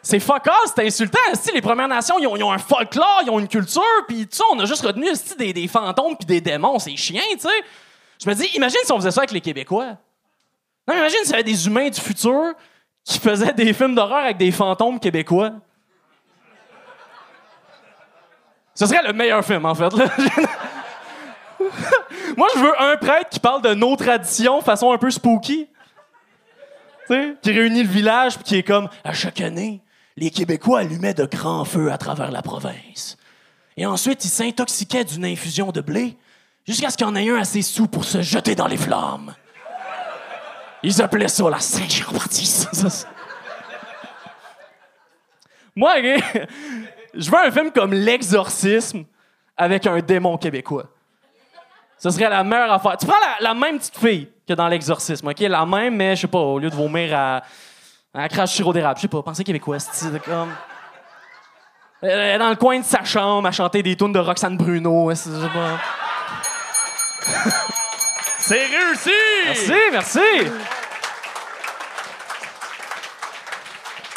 [0.02, 1.20] C'est fuck all, c'est insultant.
[1.36, 4.60] Si les Premières Nations, ils ont, un folklore, ils ont une culture, puis ça, on
[4.60, 5.08] a juste retenu
[5.38, 7.64] des, des fantômes puis des démons, c'est chiant, tu sais.
[8.24, 9.98] Je me dis, imagine si on faisait ça avec les Québécois.
[10.88, 12.54] Non, imagine s'il y avait des humains du futur
[13.04, 15.54] qui faisaient des films d'horreur avec des fantômes québécois.
[18.74, 19.90] Ce serait le meilleur film, en fait.
[22.38, 25.68] Moi, je veux un prêtre qui parle de nos traditions façon un peu spooky.
[27.08, 29.82] Tu sais, qui réunit le village puis qui est comme à chaque année,
[30.16, 33.18] les Québécois allumaient de grands feux à travers la province.
[33.78, 36.18] Et ensuite, ils s'intoxiquaient d'une infusion de blé
[36.68, 39.34] jusqu'à ce qu'il en ait un assez sous pour se jeter dans les flammes.
[40.84, 43.08] Ils appelaient ça la c'est-
[45.76, 45.96] Moi,
[47.14, 49.06] je veux un film comme L'Exorcisme
[49.56, 50.86] avec un démon québécois.
[51.98, 52.98] Ce serait la meilleure affaire.
[52.98, 55.40] Tu prends la, même petite fille que dans l'exorcisme, OK?
[55.40, 57.42] La même, mais je sais pas, au lieu de vomir à,
[58.14, 60.54] à crache sirop d'érable, je sais pas, pensez québécois, c'est comme.
[62.02, 65.10] Elle est dans le coin de sa chambre à chanter des tunes de Roxane Bruno,
[65.10, 65.80] je sais pas.
[68.40, 69.12] C'est réussi!
[69.46, 70.20] Merci, merci!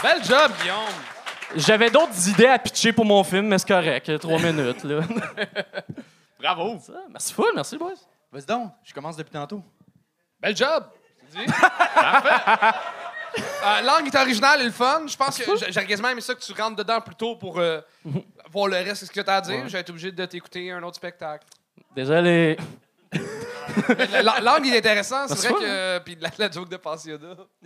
[0.03, 0.77] Bel job, Guillaume!
[1.57, 5.01] J'avais d'autres idées à pitcher pour mon film, mais c'est correct, trois minutes, là.
[6.39, 6.79] Bravo!
[6.81, 7.95] Ça, merci full, merci, boys.
[8.33, 9.63] Vas-y donc, je commence depuis tantôt.
[10.41, 10.85] Bel job!
[11.33, 11.53] tu dis?
[11.95, 12.79] Parfait!
[13.65, 15.03] Euh, langue est originale et le fun.
[15.07, 17.81] Je pense que j'aurais quasiment aimé ça que tu rentres dedans plus tôt pour euh,
[18.51, 19.69] voir le reste de ce que tu as à dire.
[19.69, 21.47] J'ai été obligé de t'écouter un autre spectacle.
[21.95, 22.57] Désolé.
[23.13, 25.99] Mais la, la- langue est intéressante, c'est vrai que.
[26.01, 27.37] Puis la, la joke de pensionnat.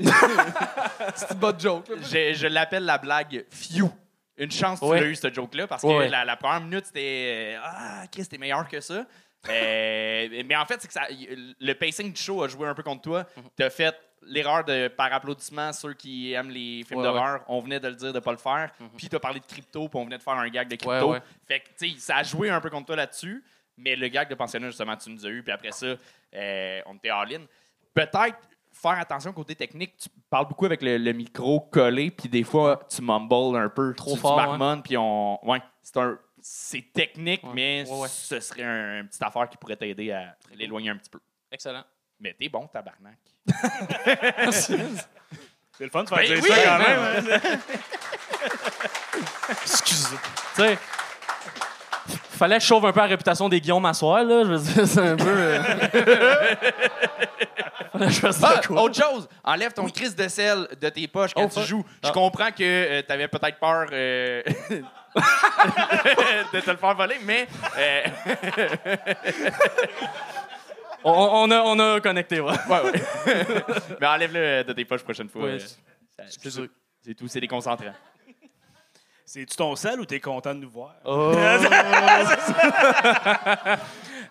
[1.14, 1.88] c'est une bonne joke.
[1.88, 1.96] là.
[2.02, 3.90] Je, je l'appelle la blague Few.
[4.36, 4.98] Une chance que Ouais.
[4.98, 6.08] tu l'as eu, cette joke-là, parce que Ouais.
[6.08, 9.04] la, la première minute, c'était euh, Ah, Chris, t'es meilleur que ça.
[9.48, 12.82] Euh, mais en fait, c'est que ça, le pacing du show a joué un peu
[12.82, 13.24] contre toi.
[13.36, 13.42] Mhm.
[13.56, 13.94] T'as fait
[14.26, 17.12] l'erreur de par applaudissement, ceux qui aiment les films Ouais, Mhm.
[17.14, 18.70] d'horreur, on venait de le dire de pas le faire.
[18.96, 20.90] Puis t'as parlé de crypto, puis on venait de faire un gag de crypto.
[21.10, 21.22] Ouais, ouais.
[21.46, 23.44] Fait que, tu sais, ça a joué un peu contre toi là-dessus.
[23.76, 25.42] Mais le gag de pensionnat, justement, tu nous as eu.
[25.42, 25.86] Puis après ça,
[26.34, 27.42] euh, on était all-in.
[27.92, 28.38] Peut-être
[28.72, 29.96] faire attention au côté technique.
[29.96, 33.94] Tu parles beaucoup avec le, le micro collé, puis des fois, tu mumbles un peu.
[33.94, 35.44] Trop tu, fort, Tu marmonnes, puis on.
[35.48, 36.18] Ouais, c'est un.
[36.46, 37.50] C'est technique, Ouais.
[37.54, 38.08] mais Ouais, ouais.
[38.08, 41.18] ce serait un, une petite affaire qui pourrait t'aider à l'éloigner un petit peu.
[41.50, 41.84] Excellent.
[42.20, 43.18] Mais t'es bon, tabarnak.
[44.52, 47.00] C'est le fun de faire Ben dire oui, ça quand même.
[47.00, 47.58] hein.
[49.62, 50.16] Excusez.
[50.54, 50.78] Tu sais,
[52.44, 54.44] fallait que je sauve un peu la réputation des Guillaume à soir, là.
[54.44, 55.24] Je veux dire, c'est un peu.
[55.28, 55.62] euh,
[57.92, 58.82] fallait que je fasse Ah, quoi.
[58.82, 61.64] autre chose, enlève ton crise de sel de tes poches quand Oh, tu fuck.
[61.64, 61.84] joues.
[62.02, 62.12] Je Ah.
[62.12, 64.42] comprends que tu avais peut-être peur euh,
[66.52, 67.46] de te le faire voler, mais
[67.78, 68.02] euh,
[71.06, 72.50] On, on a, on a connecté, ouais.
[72.68, 72.92] ouais, ouais.
[74.00, 75.44] mais enlève-le de tes poches prochaine fois.
[75.44, 75.58] Euh,
[76.98, 77.92] c'est tout, c'est déconcentrant.
[79.34, 80.94] C'est-tu ton sel ou t'es content de nous voir?
[81.04, 81.32] Oh.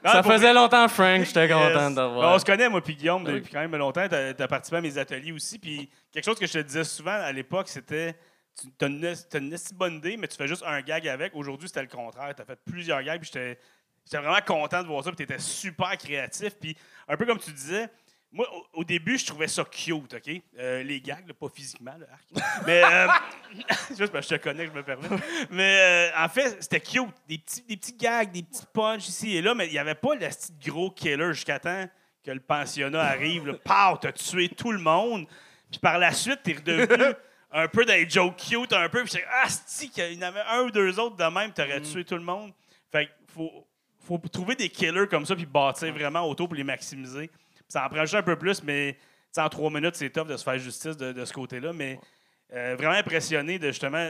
[0.03, 1.89] Non, Ça faisait longtemps, Frank, j'étais content Yes.
[1.89, 2.35] de te Ben, voir.
[2.35, 3.33] on se connaît, moi puis Guillaume, oui.
[3.35, 4.05] depuis quand même longtemps.
[4.07, 5.59] Tu as, participé à mes ateliers aussi.
[5.59, 8.15] Puis quelque chose que je te disais souvent à l'époque, c'était
[8.55, 11.33] tu as une, esti bonne idée, mais tu fais juste un gag avec.
[11.35, 12.33] Aujourd'hui, c'était le contraire.
[12.35, 13.19] Tu as fait plusieurs gags.
[13.21, 13.59] Puis j'étais
[14.05, 15.11] j'étais vraiment content de voir ça.
[15.11, 16.55] Puis tu étais super créatif.
[16.59, 17.89] Puis un peu comme tu disais,
[18.33, 20.41] moi, au, au début, je trouvais ça cute, OK?
[20.57, 22.63] Euh, les gags, là, pas physiquement, là, arc.
[22.65, 23.07] Mais, euh,
[23.95, 25.07] juste parce que je te connais, je me permets.
[25.51, 27.13] Mais euh, en fait, c'était cute.
[27.27, 29.93] Des petits, des petits gags, des petits punchs ici et là, mais il n'y avait
[29.93, 31.87] pas le petit gros killer jusqu'à temps
[32.25, 33.45] que le pensionnat arrive.
[33.45, 35.27] Là, Pow, t'as tué tout le monde.
[35.69, 37.13] Puis par la suite, t'es redevenu
[37.51, 39.03] un peu des jokes cute, un peu.
[39.03, 42.03] Puis ah, si, qu'il y en avait un ou deux autres de même, t'aurais tué
[42.03, 42.51] tout le monde.
[42.91, 43.67] Fait qu'il faut,
[43.99, 47.29] faut trouver des killers comme ça, puis bâtir vraiment autour pour les maximiser.
[47.67, 48.97] Ça en prend juste un peu plus, mais
[49.33, 51.73] tu en trois minutes, c'est tough de se faire justice de, de ce côté-là.
[51.73, 51.99] Mais
[52.53, 54.09] euh, vraiment impressionné de justement.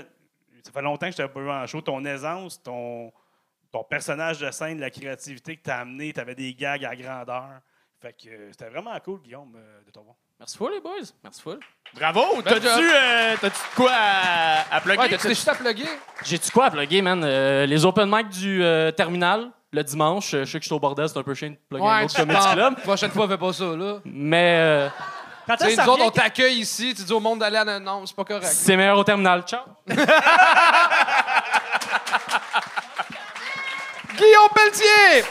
[0.63, 1.82] Ça fait longtemps que je t'avais pas vu en show.
[1.82, 3.12] Ton aisance, ton,
[3.72, 7.60] ton personnage de scène, la créativité que t'as amené, t'avais des gags à grandeur.
[8.02, 10.16] Fait que euh, c'était vraiment cool, Guillaume, euh, de ton voir.
[10.39, 10.92] Merci full, les boys.
[11.24, 11.60] Merci full.
[11.94, 12.42] Bravo!
[12.42, 13.36] T'as-tu euh,
[13.76, 15.02] quoi à, à plugger?
[15.02, 15.88] Ouais, t'as-tu des shit à plugger?
[16.24, 17.22] J'ai-tu quoi à plugger, man?
[17.24, 20.34] Euh, les open mic du euh, terminal, le dimanche.
[20.34, 22.04] euh, Je sais que je suis au bordel, c'est un peu chiant de plugger un
[22.06, 22.80] autre comedy club.
[22.82, 23.98] Prochaine fois, fais pas ça, là.
[24.06, 24.90] Mais euh,
[25.48, 27.80] Quand Tu sais, nous autres, on t'accueille ici, tu dis au monde d'aller à...
[27.80, 28.46] Non, c'est pas correct.
[28.46, 29.42] c'est meilleur au terminal.
[29.44, 29.62] Ciao!
[34.16, 35.26] Guillaume Pelletier!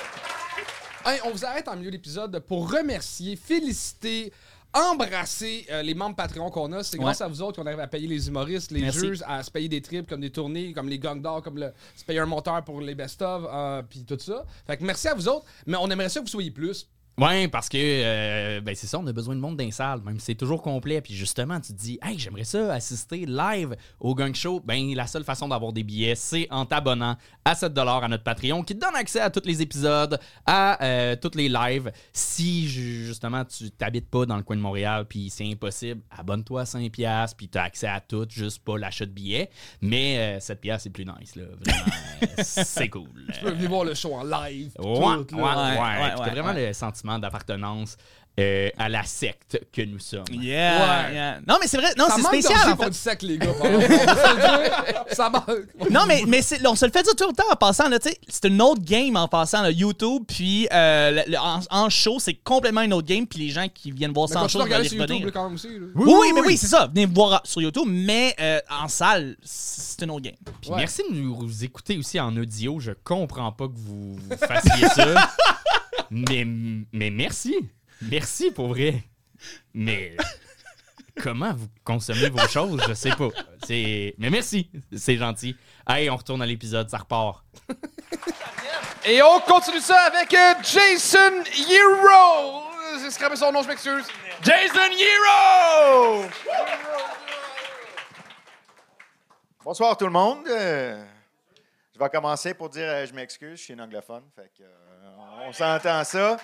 [1.04, 4.32] Hey, on vous arrête en milieu d'épisode pour remercier, féliciter,
[4.74, 6.82] embrasser euh, les membres Patreon qu'on a.
[6.82, 8.98] C'est grâce à vous autres qu'on arrive à payer les humoristes, les Merci.
[9.00, 11.72] juges, à se payer des trips comme des tournées, comme les gangs d'or, comme le,
[11.94, 14.44] se payer un monteur pour les best-of, euh, puis tout ça.
[14.66, 16.88] Fait que merci à vous autres, mais on aimerait ça que vous soyez plus.
[17.18, 20.00] Ouais, parce que euh, ben c'est ça, on a besoin de monde dans les salles,
[20.02, 21.02] même si c'est toujours complet.
[21.02, 24.60] Puis justement, tu te dis, hey, j'aimerais ça assister live au Gang Show.
[24.64, 28.62] Ben, la seule façon d'avoir des billets, c'est en t'abonnant à 7 à notre Patreon
[28.62, 31.92] qui te donne accès à tous les épisodes, à euh, tous les lives.
[32.14, 36.62] Si ju- justement tu t'habites pas dans le coin de Montréal, puis c'est impossible, abonne-toi
[36.62, 39.50] à 5$, puis tu as accès à tout, juste pas l'achat de billets.
[39.82, 41.44] Mais euh, 7$, c'est plus nice, là.
[41.60, 43.08] Vraiment, c'est cool.
[43.34, 44.72] Tu peux venir voir le show en live.
[44.78, 46.14] Ouais, tout, ouais, ouais.
[46.18, 46.68] ouais, vraiment ouais.
[46.68, 47.96] le sentiment d'appartenance
[48.40, 50.24] euh, à la secte que nous sommes.
[50.30, 51.14] Yeah, Ouais.
[51.14, 51.40] yeah.
[51.46, 51.90] Non, mais c'est vrai.
[51.98, 52.88] Non, Ça c'est spécial, en fait.
[52.90, 53.48] du sac, les gars.
[55.10, 55.46] Ça manque.
[55.90, 57.84] Non, mais, mais c'est- on se le fait dire tout le temps en passant.
[58.28, 59.60] C'est une autre game en passant.
[59.62, 63.26] là, YouTube, puis euh, le- le- en, en show, c'est complètement une autre game.
[63.26, 65.26] Puis les gens qui viennent voir Mais ça en show, sur YouTube, revenir.
[65.26, 65.68] là, quand même aussi.
[65.68, 65.86] là.
[65.94, 66.86] Oui, oui, mais oui, c'est ça.
[66.86, 70.34] Venez me voir sur YouTube, mais euh, en salle, c'est une autre game.
[70.62, 70.76] Puis Ouais.
[70.78, 72.80] merci de nous écouter aussi en audio.
[72.80, 75.04] Je comprends pas que vous vous fassiez ça.
[76.10, 76.44] mais,
[76.92, 77.54] mais merci.
[78.02, 79.02] Merci pour vrai.
[79.74, 80.16] Mais
[81.22, 83.28] comment vous consommez vos choses, je sais pas.
[83.68, 85.56] Mais merci, c'est gentil.
[85.88, 87.44] Hey, on retourne à l'épisode, ça repart.
[89.04, 92.62] Et on continue ça avec euh, Jason Hero.
[93.02, 94.06] J'ai scrapé son nom, je m'excuse.
[94.42, 96.24] Jason Hero!
[99.64, 100.46] Bonsoir tout le monde.
[100.46, 101.04] Euh,
[101.94, 104.52] je vais commencer pour dire euh, je m'excuse, je suis un anglophone, fait
[105.46, 106.36] on s'entend ça.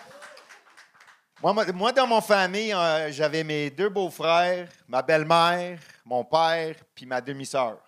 [1.42, 7.20] Moi, dans mon famille, euh, j'avais mes deux beaux-frères, ma belle-mère, mon père, puis ma
[7.20, 7.78] demi-sœur.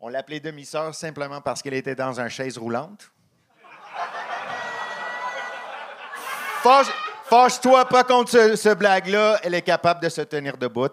[0.00, 3.10] On l'appelait demi-sœur simplement parce qu'elle était dans une chaise roulante.
[6.62, 6.92] Fâche-
[7.28, 10.88] Fâche-toi pas contre ce, ce blague-là, elle est capable de se tenir debout.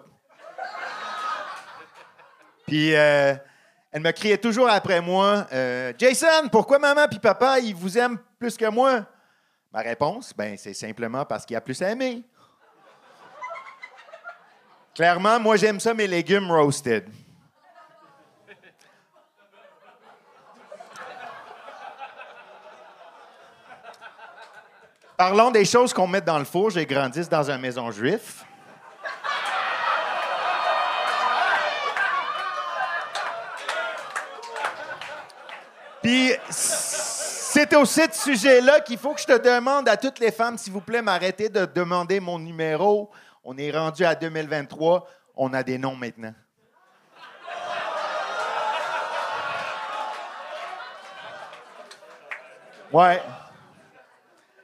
[2.66, 3.34] Puis euh,
[3.92, 8.18] elle me criait toujours après moi euh, Jason, pourquoi maman puis papa, ils vous aiment
[8.44, 9.06] plus que moi?
[9.72, 12.22] Ma réponse, ben, c'est simplement parce qu'il y a plus aimé.
[14.94, 17.08] Clairement, moi, j'aime ça, mes légumes roasted.
[25.16, 26.68] Parlons des choses qu'on met dans le four.
[26.68, 28.44] J'ai grandi dans une maison juive.
[36.02, 36.34] Puis
[37.70, 40.72] c'est au ce sujet-là qu'il faut que je te demande à toutes les femmes, s'il
[40.72, 43.10] vous plaît, m'arrêtez de demander mon numéro.
[43.42, 45.08] On est rendu à 2023.
[45.34, 46.34] On a des noms maintenant.
[52.92, 53.22] Ouais.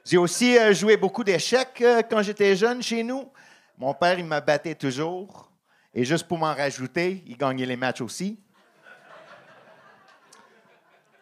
[0.05, 3.31] J'ai aussi euh, joué beaucoup d'échecs euh, quand j'étais jeune chez nous.
[3.77, 5.51] Mon père, il me battait toujours.
[5.93, 8.39] Et juste pour m'en rajouter, il gagnait les matchs aussi.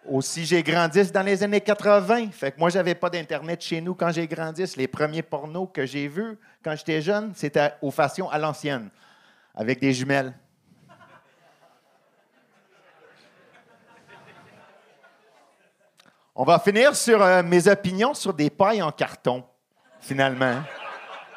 [0.07, 2.31] Aussi, j'ai grandi dans les années 80.
[2.31, 4.63] Fait que moi, j'avais pas d'Internet chez nous quand j'ai grandi.
[4.77, 8.89] Les premiers pornos que j'ai vus quand j'étais jeune, c'était aux façons à l'ancienne,
[9.53, 10.33] avec des jumelles.
[16.33, 19.43] On va finir sur euh, mes opinions sur des pailles en carton,
[19.99, 20.63] finalement.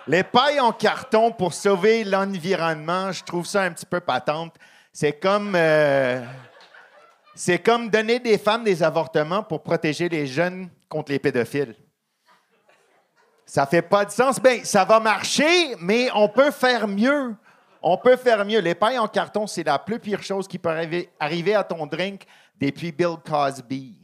[0.06, 4.54] Les pailles en carton pour sauver l'environnement, je trouve ça un petit peu patente.
[4.92, 6.24] C'est comme, euh,
[7.34, 11.74] c'est comme donner des femmes des avortements pour protéger les jeunes contre les pédophiles.
[13.46, 14.40] Ça fait pas de sens.
[14.40, 17.34] Ben, ça va marcher, mais on peut faire mieux.
[17.82, 18.60] On peut faire mieux.
[18.60, 20.70] Les pailles en carton, c'est la plus pire chose qui peut
[21.18, 22.24] arriver, à ton drink
[22.60, 23.98] depuis Bill Cosby.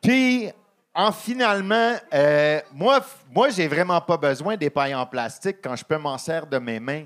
[0.00, 0.50] Puis,
[0.94, 5.84] en finalement, euh, moi, moi j'ai vraiment pas besoin des pailles en plastique quand je
[5.84, 7.04] peux m'en servir de mes mains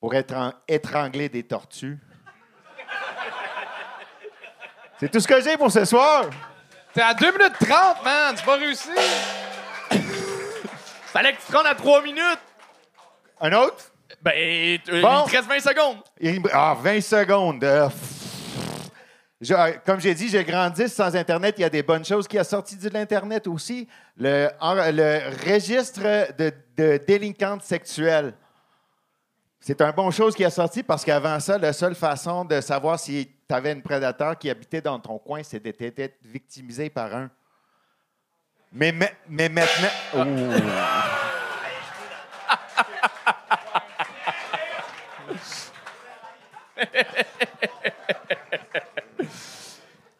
[0.00, 1.98] pour étran- étrangler des tortues.
[4.98, 6.30] C'est tout ce que j'ai pour ce soir.
[6.94, 8.34] T'es à 2 minutes 30, man!
[8.36, 8.92] Tu vas réussir!
[11.12, 12.38] Fallait que tu te rendes à 3 minutes.
[13.40, 13.76] Un autre?
[14.22, 15.24] Ben, euh, Bon.
[15.26, 15.96] il te reste 20 secondes.
[16.20, 17.62] Il- Ah, 20 secondes.
[17.64, 18.90] Euh, pff.
[19.42, 21.54] Je- euh, comme j'ai dit, j'ai grandi sans Internet.
[21.58, 23.86] Il y a des bonnes choses qui ont sorti de l'Internet aussi.
[24.16, 25.20] Le, en- le
[25.52, 26.00] registre
[26.38, 28.32] de, de délinquantes sexuelles.
[29.60, 32.98] C'est un bon chose qui a sorti parce qu'avant ça, la seule façon de savoir
[32.98, 37.30] si tu avais un prédateur qui habitait dans ton coin, c'était d'être victimisé par un.
[38.72, 39.88] Mais, ma- mais maintenant.
[40.14, 40.52] Ouh.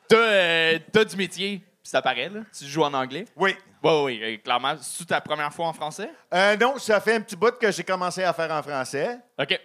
[0.09, 2.41] T'as euh, t'as du métier, puis ça paraît, là.
[2.57, 3.25] Tu joues en anglais?
[3.37, 3.57] Oui.
[3.83, 4.75] Oui, oui, euh, clairement.
[4.81, 6.11] C'est ta première fois en français?
[6.33, 9.19] Euh, non, ça fait un petit bout que j'ai commencé à faire en français.
[9.39, 9.53] OK.
[9.53, 9.61] OK.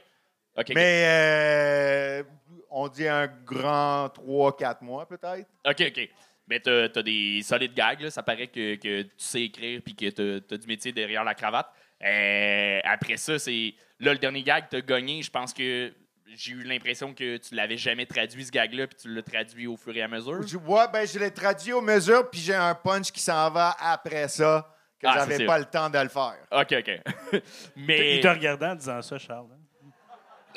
[0.57, 0.71] OK.
[0.75, 2.23] Mais euh,
[2.71, 5.47] on dit un grand 3-4 mois peut-être.
[5.67, 6.09] OK, OK.
[6.47, 8.09] Mais t'as as des solides gags, là.
[8.09, 11.35] Ça paraît que, que tu sais écrire puis que t'as as du métier derrière la
[11.35, 11.67] cravate.
[12.03, 13.73] Euh, après ça, c'est.
[13.99, 15.21] Là, le dernier gag, t'as gagné.
[15.21, 15.93] Je pense que
[16.33, 19.77] j'ai eu l'impression que tu l'avais jamais traduit, ce gag-là, puis tu l'as traduit au
[19.77, 20.45] fur et à mesure.
[20.47, 23.75] Je, ouais, ben, je l'ai traduit aux mesures, puis j'ai un punch qui s'en va
[23.79, 26.37] après ça, que Ah, j'avais pas le temps de le faire.
[26.51, 27.41] OK, OK.
[27.75, 28.15] Mais.
[28.17, 29.47] Il te regardait en disant ça, Charles.
[29.53, 29.60] hein?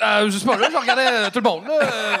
[0.01, 1.65] Euh, je sais pas, là, je regardais euh, tout le monde.
[1.67, 2.17] là, euh.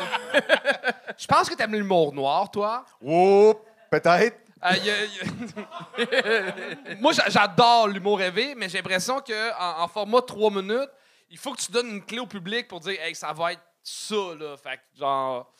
[1.17, 2.85] Je pense que t'aimes l'humour noir, toi.
[3.01, 3.59] Oups,
[3.91, 4.37] peut-être.
[4.63, 9.87] Euh, y a- y a- Moi, j'a- j'adore l'humour rêvé, mais j'ai l'impression qu'en en
[9.87, 10.89] format 3 minutes,
[11.29, 13.61] il faut que tu donnes une clé au public pour dire, hey, ça va être
[13.83, 14.55] ça, là.
[14.57, 15.53] Fait que, genre,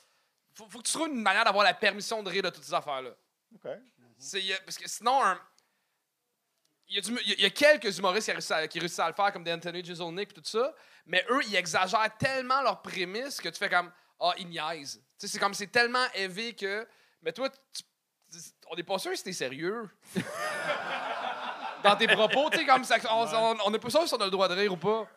[0.54, 2.74] faut, faut que tu trouves une manière d'avoir la permission de rire de toutes ces
[2.74, 3.10] affaires-là.
[3.54, 3.72] OK.
[4.18, 5.40] C'est, y a- parce que sinon, un-
[6.88, 8.68] il y, a du- il y a- il y a quelques humoristes qui réussissent à,
[8.68, 10.74] qui réussissent à le faire, comme Anthony Jeselnik et tout ça,
[11.06, 15.02] mais eux, ils exagèrent tellement leurs prémices que tu fais comme Ah, ils niaisent.
[15.20, 16.88] Tu sais, c'est comme c'est tellement élevé que.
[17.22, 17.84] Mais toi, tu-
[18.72, 19.90] on n'est pas sûr si t'es sérieux.
[21.84, 22.96] Dans tes propos, tu sais, comme ça.
[23.66, 25.08] On n'est pas sûr si on a le droit de rire ou pas.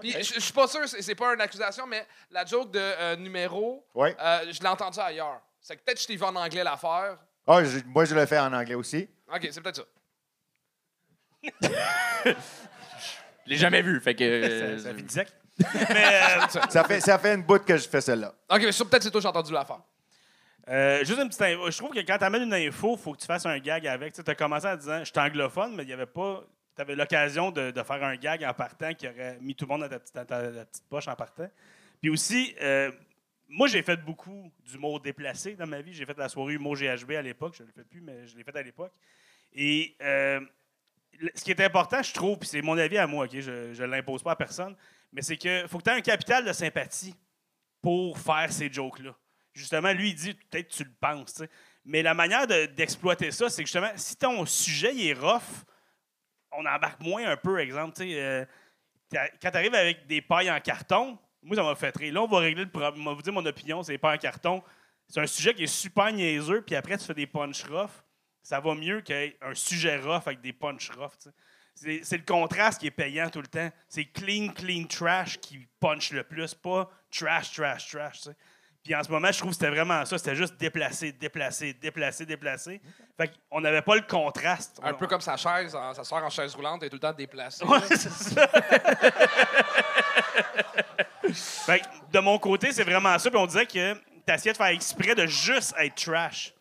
[0.00, 3.16] Puis, je je suis pas sûr, c'est pas une accusation, mais la joke de euh,
[3.16, 4.16] numéro, Ouais.
[4.20, 5.40] euh, je l'ai entendu ailleurs.
[5.60, 7.18] C'est que peut-être que je t'ai vu en anglais l'affaire.
[7.46, 9.08] Ah, je- moi, je le fais en anglais aussi.
[9.32, 9.82] Ok, c'est peut-être ça.
[12.24, 14.24] Je l'ai jamais vu, fait que.
[14.24, 15.34] euh, Ça, ça fait direct.
[15.58, 18.34] Mais euh, Ça fait, ça fait une bout que je fais celle-là.
[18.50, 19.80] Ok, mais ça, peut-être c'est toi que j'ai entendu l'affaire.
[20.68, 21.70] euh, juste une petite info.
[21.70, 23.86] Je trouve que quand tu amènes une info, il faut que tu fasses un gag
[23.86, 24.12] avec.
[24.14, 26.42] Tu as commencé en disant je suis anglophone, mais il y avait pas.
[26.74, 29.70] Tu avais l'occasion de, de faire un gag en partant qui aurait mis tout le
[29.72, 31.48] monde dans ta, petite- dans ta- ta petite poche en partant.
[32.00, 32.90] Puis aussi, euh,
[33.48, 35.92] moi, j'ai fait beaucoup d'humour déplacé dans ma vie.
[35.92, 37.54] J'ai fait la soirée humour GHB à l'époque.
[37.58, 38.92] Je ne le fais plus, mais je l'ai fait à l'époque.
[39.54, 40.40] Et euh,
[41.34, 43.86] ce qui est important, je trouve, puis c'est mon avis à moi, ok, je ne
[43.86, 44.76] l'impose pas à personne,
[45.12, 47.14] mais c'est que faut que tu aies un capital de sympathie
[47.80, 49.14] pour faire ces jokes-là.
[49.52, 51.42] Justement, lui, il dit peut-être tu le penses.
[51.84, 55.64] Mais la manière de- d'exploiter ça, c'est que justement, si ton sujet il est rough,
[56.52, 58.00] on embarque moins un peu, exemple.
[58.02, 58.44] euh,
[59.12, 62.14] quand tu arrives avec des pailles en carton, moi, ça m'a fait rire.
[62.14, 62.94] Là, on va régler le problème.
[63.00, 64.62] On va vous dire mon opinion, c'est les pailles en carton.
[65.08, 67.90] C'est un sujet qui est super niaiseux, puis après, tu fais des punch rough.
[68.42, 71.32] Ça va mieux qu'un sujet rough avec des punch rough.
[71.74, 73.70] C'est le contraste qui est payant tout le temps.
[73.88, 78.28] C'est clean, clean, trash qui punch le plus, pas trash, trash, trash.
[78.82, 80.18] Puis en ce moment, je trouve que c'était vraiment ça.
[80.18, 82.80] C'était juste déplacer, déplacer, déplacer, déplacer.
[83.16, 84.80] Fait qu'on n'avait pas le contraste.
[84.82, 87.64] Un peu comme sa chaise, sa soeur en chaise roulante, est tout le temps déplacée.
[87.64, 88.48] Ouais, c'est ça.
[91.32, 93.30] fait que de mon côté, c'est vraiment ça.
[93.30, 93.94] Puis on disait que
[94.26, 96.52] t'essayais de faire exprès de juste être trash.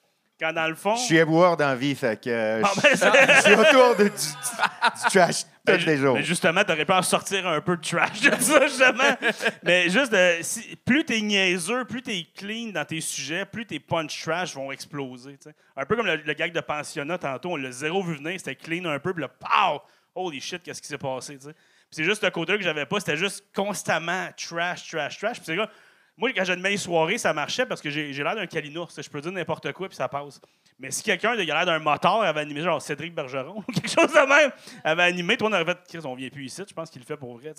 [0.41, 0.95] Quand dans le fond.
[0.95, 3.53] Je suis éboueur dans la vie, fait que euh, Ah, je- ben, c'est- je suis
[3.53, 6.15] autour de, du, du- du trash Ben, tous les jours.
[6.15, 9.15] ben, justement, t'aurais pu en sortir un peu de trash de ça, justement.
[9.61, 10.11] Mais juste,
[10.41, 14.71] si- plus t'es niaiseux, plus t'es clean dans tes sujets, plus tes punch trash vont
[14.71, 15.33] exploser.
[15.33, 15.55] tu sais.
[15.77, 18.55] Un peu comme le, le gag de pensionnat tantôt, on l'a zéro vu venir, c'était
[18.55, 19.81] clean un peu, puis là, pow!
[20.15, 21.53] Holy shit, qu'est-ce qui s'est passé, tu sais.
[21.53, 25.37] Puis c'est juste le côté que j'avais pas, c'était juste constamment trash, trash, trash.
[25.37, 25.69] Puis c'est là,
[26.17, 28.91] moi, quand j'animais les soirées, ça marchait parce que j'ai j'ai l'air d'un calinours.
[28.95, 30.39] Je peux dire n'importe quoi, puis ça passe.
[30.77, 34.11] Mais si quelqu'un a l'air d'un moteur avait animé, genre Cédric Bergeron ou quelque chose
[34.11, 34.51] de même,
[34.83, 36.63] avait animé, toi, on aurait fait, Chris, on vient plus ici.
[36.67, 37.53] Je pense qu'il le fait pour vrai,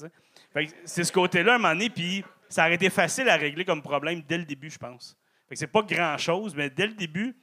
[0.84, 3.82] c'est ce côté-là, à un moment donné, puis ça aurait été facile à régler comme
[3.82, 5.16] problème dès le début, je pense.
[5.54, 7.36] C'est pas grand-chose, mais dès le début,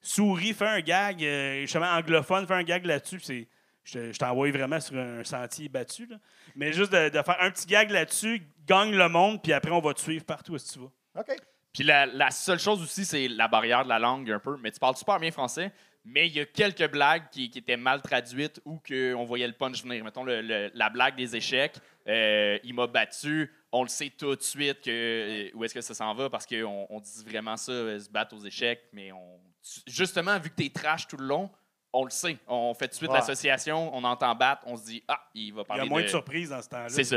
[0.00, 3.48] Souris fait un gag, euh, justement, anglophone fait un gag là-dessus, c'est.
[3.86, 6.16] Je te- je t'envoie vraiment sur un sentier battu, là.
[6.56, 9.80] Mais juste de, de faire un petit gag là-dessus, gagne le monde, puis après, on
[9.80, 10.90] va te suivre partout où tu vas.
[11.20, 11.36] OK.
[11.72, 14.56] Puis la, la seule chose aussi, c'est la barrière de la langue un peu.
[14.60, 15.70] Mais tu parles super bien français,
[16.04, 19.52] mais il y a quelques blagues qui, qui étaient mal traduites ou qu'on voyait le
[19.52, 20.02] punch venir.
[20.02, 21.76] Mettons le- le- la blague des échecs,
[22.08, 23.52] euh, il m'a battu.
[23.70, 26.46] On le sait tout de suite que, euh, où est-ce que ça s'en va parce
[26.46, 28.82] qu'on on dit vraiment ça, euh, se battre aux échecs.
[28.92, 29.38] Mais on,
[29.86, 31.50] justement, vu que tu es trash tout le long,
[31.98, 32.36] on le sait.
[32.46, 33.16] On fait tout de suite Ouais.
[33.16, 36.00] l'association, on entend battre, on se dit Ah, il va Il y parler a moins
[36.00, 36.88] de, de surprises dans ce temps-là.
[36.88, 37.16] C'est ça.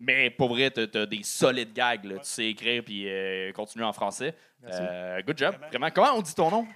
[0.00, 2.04] mais pour vrai, t'as as des solides gags.
[2.04, 2.14] Là.
[2.18, 4.34] Tu sais écrire puis euh, continuer en français.
[4.64, 5.54] Euh, good job.
[5.68, 5.90] Vraiment.
[5.90, 6.66] Comment on dit ton nom?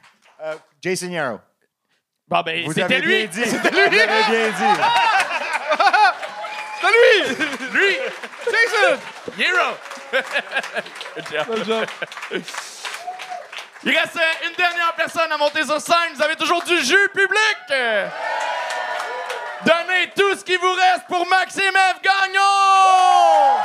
[0.42, 1.40] Euh, Jason Yarrow.
[2.28, 3.26] Bon, ben, c'était lui.
[3.26, 3.42] bien dit.
[3.50, 4.06] Vous avez bien
[4.50, 4.82] dit.
[6.80, 7.46] C'est lui!
[7.72, 7.96] Lui!
[8.46, 9.00] Jason!
[9.38, 9.76] Hero!
[11.46, 11.86] Good job.
[13.84, 16.12] Il reste une dernière personne à monter sur scène.
[16.14, 17.58] Vous avez toujours du jus public.
[19.64, 22.02] Donnez tout ce qui vous reste pour Maxime F.
[22.02, 23.60] Gagnon!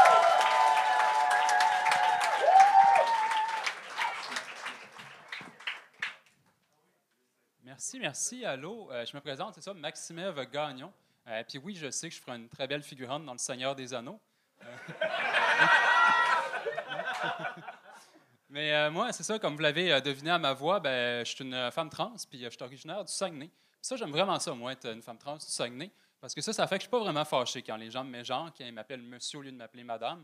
[7.64, 8.46] Merci, merci.
[8.46, 10.92] Allô, Euh, je me présente, c'est ça, Maximev Gagnon.
[11.28, 13.76] Euh, Puis oui, je sais que je ferai une très belle figurante dans Le Seigneur
[13.76, 14.20] des Anneaux.
[14.64, 14.68] Euh,
[18.56, 21.30] Mais euh, moi, c'est ça, comme vous l'avez euh, deviné à ma voix, ben, je
[21.36, 23.50] suis une femme trans, puis euh, je suis originaire du Saguenay.
[23.82, 25.92] Ça, j'aime vraiment ça, moi, être une femme trans du Saguenay,
[26.22, 28.12] parce que ça, ça fait que je suis pas vraiment fâché quand les gens me
[28.12, 30.24] mégenrent, quand ils m'appellent monsieur au lieu de m'appeler madame.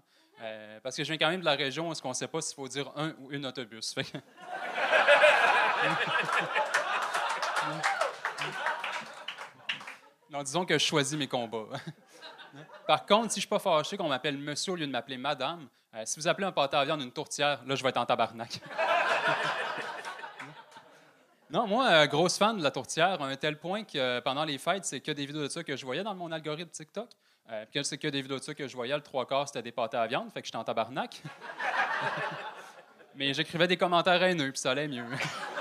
[0.81, 2.55] Parce que je viens quand même de la région où on ne sait pas s'il
[2.55, 3.95] faut dire un ou une autobus.
[10.31, 11.67] Non, disons que je choisis mes combats.
[12.87, 15.17] Par contre, si je ne suis pas fâché qu'on m'appelle monsieur au lieu de m'appeler
[15.17, 17.97] madame, euh, si vous appelez un pâté à viande une tourtière, là, je vais être
[17.97, 18.61] en tabarnak.
[21.49, 24.45] non, moi, euh, grosse fan de la tourtière, à un tel point que euh, pendant
[24.45, 27.09] les fêtes, c'est que des vidéos de ça que je voyais dans mon algorithme TikTok.
[27.69, 29.73] Puis c'est que des vidéos de ça que je voyais, le trois quarts, c'était des
[29.73, 31.21] pâtés à viande, fait que j'étais en tabarnak.
[33.15, 35.03] Mais j'écrivais des commentaires haineux, puis ça allait mieux.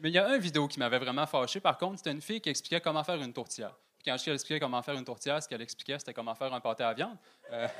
[0.00, 1.60] Mais il y a une vidéo qui m'avait vraiment fâché.
[1.60, 3.74] Par contre, c'était une fille qui expliquait comment faire une tourtière.
[3.98, 6.60] Puis quand elle expliquait comment faire une tourtière, ce qu'elle expliquait, c'était comment faire un
[6.60, 7.18] pâté à viande.
[7.52, 7.68] Euh,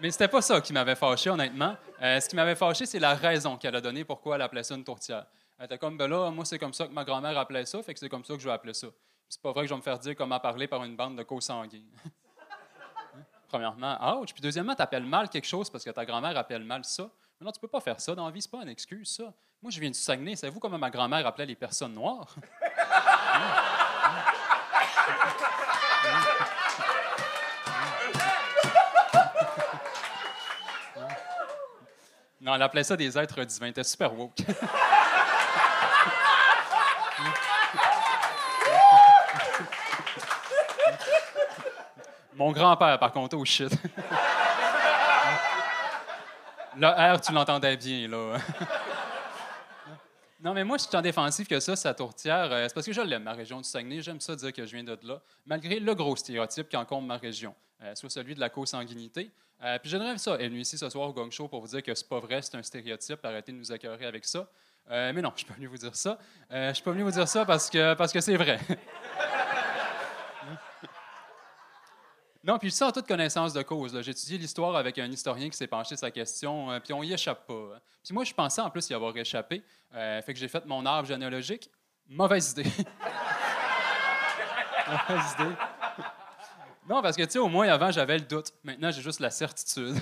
[0.00, 1.76] Mais c'était pas ça qui m'avait fâché, honnêtement.
[2.00, 4.76] Euh, ce qui m'avait fâché, c'est la raison qu'elle a donnée pourquoi elle appelait ça
[4.76, 5.26] une tourtière.
[5.58, 7.94] Elle était comme, ben là, moi, c'est comme ça que ma grand-mère appelait ça, fait
[7.94, 8.86] que c'est comme ça que je vais appeler ça.
[9.28, 11.24] C'est pas vrai que je vais me faire dire comment parler par une bande de
[11.24, 11.82] co-sanguins.
[13.48, 14.32] Premièrement, ouch.
[14.32, 17.10] Puis deuxièmement, t'appelles mal quelque chose parce que ta grand-mère appelle mal ça.
[17.40, 19.32] Non, tu peux pas faire ça dans la vie, c'est pas une excuse, ça.
[19.62, 20.34] Moi, je viens du Saguenay.
[20.34, 22.34] Savez-vous comment ma grand-mère appelait les personnes noires?
[32.40, 33.66] Non, elle appelait ça des êtres divins.
[33.66, 34.38] Était super woke.
[42.34, 43.70] Mon grand-père, par contre, oh shit.
[46.80, 48.38] Le R, tu l'entendais bien, là.
[50.40, 52.52] non, mais moi, je suis en défensif que ça, sa tourtière.
[52.52, 54.00] euh, c'est parce que je l'aime, ma région du Saguenay.
[54.00, 57.16] J'aime ça dire que je viens de là, malgré le gros stéréotype qui encombre ma
[57.16, 57.52] région,
[57.82, 59.32] euh, soit celui de la co-sanguinité.
[59.64, 61.92] Euh, puis j'aimerais ça, elle ici ce soir au Gong Show pour vous dire que
[61.96, 63.24] c'est pas vrai, c'est un stéréotype.
[63.24, 64.48] Arrêtez de nous accueillir avec ça.
[64.88, 66.16] Mais non, je suis pas venu vous dire ça.
[66.48, 68.58] Je suis pas venu vous dire ça parce que parce que c'est vrai.
[72.48, 74.00] Non, puis ça en toute connaissance de cause.
[74.00, 77.02] J'ai étudié l'histoire avec un historien qui s'est penché sur sa question, euh, puis on
[77.02, 77.52] y échappe pas.
[77.52, 77.80] hein.
[78.02, 79.62] Puis moi, je pensais en plus y avoir échappé.
[79.94, 81.70] Euh, fait que j'ai fait mon arbre généalogique.
[82.08, 82.62] Mauvaise idée.
[84.88, 85.54] Mauvaise idée.
[86.88, 88.54] Non, parce que, tu sais, au moins, avant, j'avais le doute.
[88.64, 90.00] Maintenant, j'ai juste la certitude.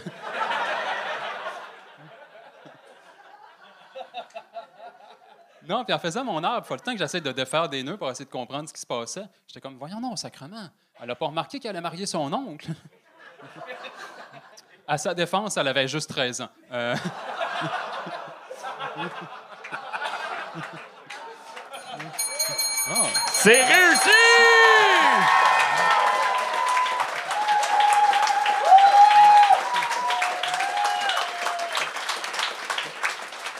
[5.68, 7.82] Non, puis en faisant mon arbre, il faut le temps que j'essaie de défaire des
[7.82, 9.24] nœuds pour essayer de comprendre ce qui se passait.
[9.46, 10.68] J'étais comme, voyons, non, sacrement.
[11.00, 12.70] Elle n'a pas remarqué qu'elle a marié son oncle.
[14.88, 16.48] à sa défense, elle avait juste 13 ans.
[16.72, 16.94] Euh,
[22.88, 23.06] ah.
[23.32, 24.10] C'est réussi!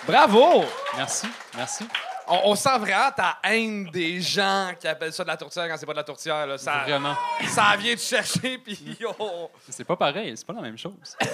[0.07, 0.65] Bravo!
[0.97, 1.87] Merci, merci.
[2.27, 5.77] On, on sent vraiment ta haine des gens qui appellent ça de la tourtière quand
[5.77, 6.47] c'est pas de la tourtière.
[6.47, 6.59] Là.
[6.59, 7.15] Ça, Vraiment.
[7.49, 8.99] ça vient te chercher, puis.
[9.69, 11.17] C'est pas pareil, c'est pas la même chose.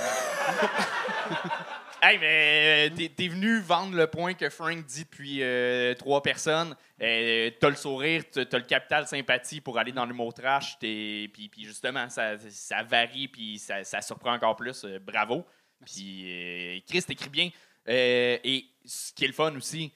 [2.04, 6.74] Hey, mais euh, t'es, venu vendre le point que Frank dit depuis euh, trois personnes.
[7.00, 10.76] Euh, t'as le sourire, t'as, le capital sympathie pour aller dans l'humour trash.
[10.80, 14.84] T'es, puis, puis justement, ça, ça varie, puis ça, ça surprend encore plus.
[15.00, 15.46] Bravo.
[15.84, 17.50] Puis euh, Chris, t'écris bien.
[17.89, 19.91] Euh, et ce qui est le fun aussi,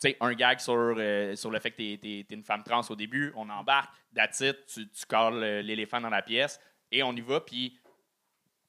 [0.00, 2.82] tu sais, un gag sur, euh, sur le fait que t'es- t'es une femme trans
[2.88, 7.12] au début, on embarque, it, tu, tu colles euh, l'éléphant dans la pièce, et on
[7.12, 7.78] y va, puis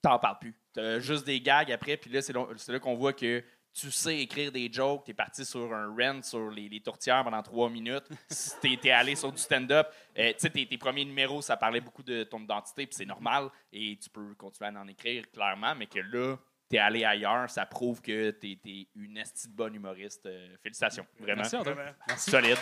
[0.01, 0.55] t'en parles plus.
[0.73, 4.19] T'as juste des gags après, puis là, c'est là, là qu'on voit que tu sais
[4.19, 8.03] écrire des jokes, t'es parti sur un rant sur les, les tourtières pendant trois minutes,
[8.61, 12.23] t'es, allé sur du stand-up, tu sais, tes, tes premiers numéros, ça parlait beaucoup de
[12.23, 15.99] ton identité, puis c'est normal, et tu peux continuer à en écrire clairement, mais que
[15.99, 16.37] là,
[16.71, 20.25] t'es allé ailleurs, ça prouve que t'es, t'es une esti de bonne humoriste.
[20.25, 21.41] Euh, félicitations, vraiment.
[21.41, 21.73] Merci, André.
[21.73, 21.91] Vraiment.
[22.17, 22.57] Solide.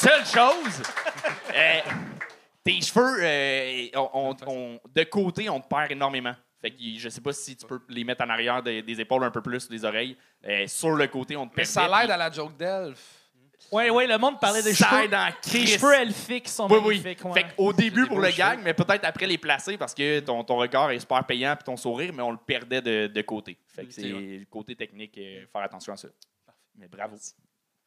[0.00, 0.82] Seule chose,
[1.54, 1.80] euh,
[2.64, 6.34] tes cheveux, euh, on- on- on- de côté, on te perd énormément.
[6.60, 9.22] Fait que je sais pas si tu peux les mettre en arrière des, des épaules
[9.24, 10.16] un peu plus, des oreilles.
[10.44, 11.68] Euh, sur le côté, on te Mais perd.
[11.68, 13.21] ça l'aide à la joke d'elfe.
[13.72, 15.14] Oui, oui, le monde parlait des cheveux.
[15.14, 17.00] en Les cheveux elfiques sont Oui, oui.
[17.00, 17.24] magnifiques.
[17.24, 17.32] ouais.
[17.32, 20.56] Fait qu'au début pour le gag, mais peut-être après les placer parce que ton, ton
[20.58, 23.58] regard est super payant puis ton sourire, mais on le perdait de, de côté.
[23.66, 26.08] Fait que c'est le côté technique, euh, faire attention à ça.
[26.76, 27.16] Mais bravo.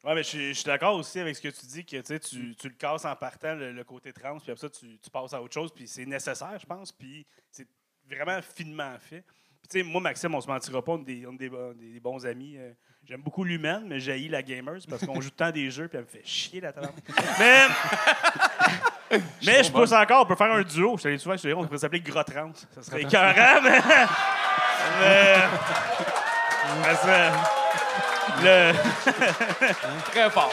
[0.04, 2.54] Ouais, mais je suis- je suis d'accord aussi avec ce que tu dis, que tu,
[2.56, 5.32] tu le casses en partant le, le côté trans, puis après ça, tu, tu passes
[5.34, 7.66] à autre chose, puis c'est nécessaire, je pense, puis c'est
[8.08, 9.24] vraiment finement fait.
[9.70, 11.92] Tu sais, moi, Maxime, on se mentira pas, on est des, on est des, des-
[11.94, 12.56] des bons amis.
[12.58, 12.70] euh,
[13.08, 16.04] J'aime beaucoup l'humaine, mais j'ai la gamers parce qu'on joue tant des jeux, puis elle
[16.04, 16.88] me fait chier la table.
[17.38, 17.62] mais.
[19.46, 20.96] mais je pousse encore, on peut faire un duo.
[20.98, 22.50] Je t'allais souvent, je te dis, on pourrait s'appeler Gros Trans.
[22.74, 23.80] Ça serait écœurant, mais.
[25.00, 26.94] mais.
[26.96, 27.32] ça-
[28.42, 28.72] le.
[30.10, 30.52] Très fort.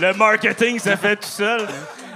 [0.00, 1.68] Le marketing se fait tout seul.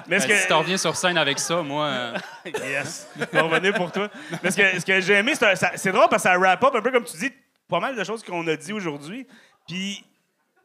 [0.09, 1.85] Mais Ben, Si t'en reviens sur scène avec ça, moi.
[1.87, 4.09] euh, yes, on va pour toi.
[4.43, 6.81] Mais ce que, ce que j'ai aimé, c'est drôle parce que ça wrap up un
[6.81, 7.31] peu comme tu dis,
[7.69, 9.27] pas mal de choses qu'on a dit aujourd'hui.
[9.67, 10.03] Puis,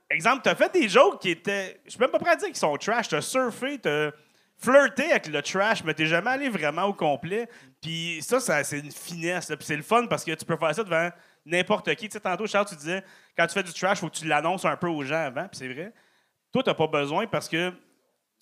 [0.09, 2.55] exemple, t'as fait des jokes qui étaient, je suis même pas prêt à dire qu'ils
[2.55, 3.09] sont trash.
[3.09, 4.11] T'as surfé, t'as
[4.57, 7.49] flirté avec le trash, mais t'es jamais allé vraiment au complet.
[7.81, 9.49] Puis ça, ça c'est une finesse.
[9.49, 9.57] là.
[9.57, 11.09] Puis c'est le fun parce que tu peux faire ça devant
[11.45, 12.07] n'importe qui.
[12.07, 13.03] Tu sais, tantôt, Charles, tu disais,
[13.37, 15.47] quand tu fais du trash, faut que tu l'annonces un peu aux gens avant.
[15.49, 15.91] Puis c'est vrai.
[16.53, 17.73] Toi, t'as pas besoin parce que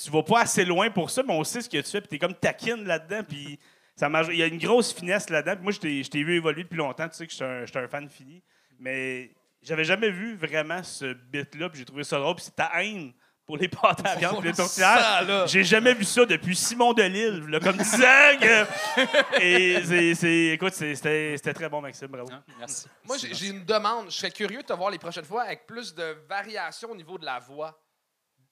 [0.04, 2.10] tu vas pas assez loin pour ça, mais on sait ce que tu fais, puis
[2.10, 3.60] t'es comme taquine là-dedans, puis
[3.96, 4.10] ça.
[4.30, 5.56] Il y a une grosse finesse là-dedans.
[5.56, 5.80] Puis moi, je
[6.10, 8.42] t'ai- vu évoluer depuis longtemps, tu sais que je suis un, fan fini,
[8.80, 9.32] mais
[9.62, 13.14] j'avais jamais vu vraiment ce bit-là, puis j'ai trouvé ça drôle, puis c'est ta haine
[13.46, 14.98] pour les pâtes à viande, puis les tourtières.
[15.00, 15.46] Ça, là.
[15.46, 18.38] J'ai jamais vu ça depuis Simon Delille, là, comme 10 ans.
[18.42, 22.32] que- Et c'est, c'est- écoute, c'était, c'était très bon, Maxime, bravo.
[22.32, 22.88] hein, Merci.
[23.06, 24.06] Moi, j'ai j'ai une demande.
[24.10, 27.18] Je serais curieux de te voir les prochaines fois avec plus de variation au niveau
[27.18, 27.78] de la voix.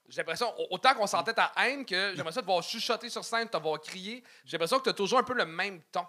[0.10, 3.24] J'ai l'impression, au- autant qu'on sentait ta haine, que j'aimerais ça te voir chuchoter sur
[3.24, 4.24] scène, te voir crier.
[4.46, 6.06] J'ai l'impression que tu as toujours un peu le même ton.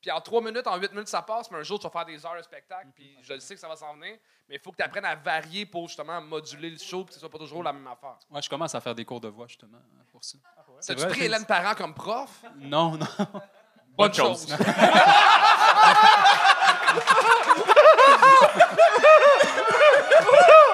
[0.00, 2.06] Puis en trois minutes, en huit minutes, ça passe, mais un jour, tu vas faire
[2.06, 4.16] des heures de spectacle, puis je le sais que ça va s'en venir,
[4.48, 7.14] mais il faut que tu apprennes à varier pour justement moduler le show, puis que
[7.14, 8.16] ce soit pas toujours la même affaire.
[8.30, 9.76] Ouais, je commence à faire des cours de voix, justement,
[10.10, 10.38] pour ça.
[10.80, 12.30] C'est T'as-tu vrai, pris Hélène Parent comme prof?
[12.56, 13.06] Non, non.
[13.96, 14.48] Bonne chose.
[14.48, 14.56] chose.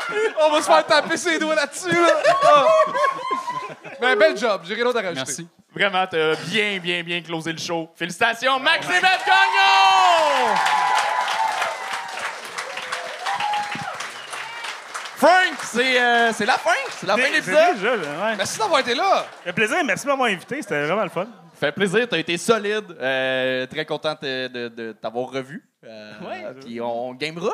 [0.40, 1.90] On va se faire taper ses doigts là-dessus.
[1.92, 2.22] là.
[2.44, 2.66] Ah.
[4.00, 5.22] Mais bel job, j'ai rien d'autre à rajouter.
[5.26, 5.48] Merci.
[5.74, 7.90] Vraiment, t'as bien, bien, bien closé le show.
[7.96, 10.54] Félicitations, Maxime Gagnon!
[15.16, 16.70] Frank, c'est euh, c'est la fin.
[16.90, 17.76] C'est la fin de l'épisode.
[17.82, 18.36] ouais.
[18.36, 19.24] Merci d'avoir été là.
[19.44, 21.26] Fait plaisir, merci de m'avoir invité, c'était vraiment le fun.
[21.59, 22.94] Fait plaisir, t'as été solide.
[23.00, 25.64] Euh, très content de, de- de t'avoir revu.
[25.84, 27.50] Euh, Puis on gamera.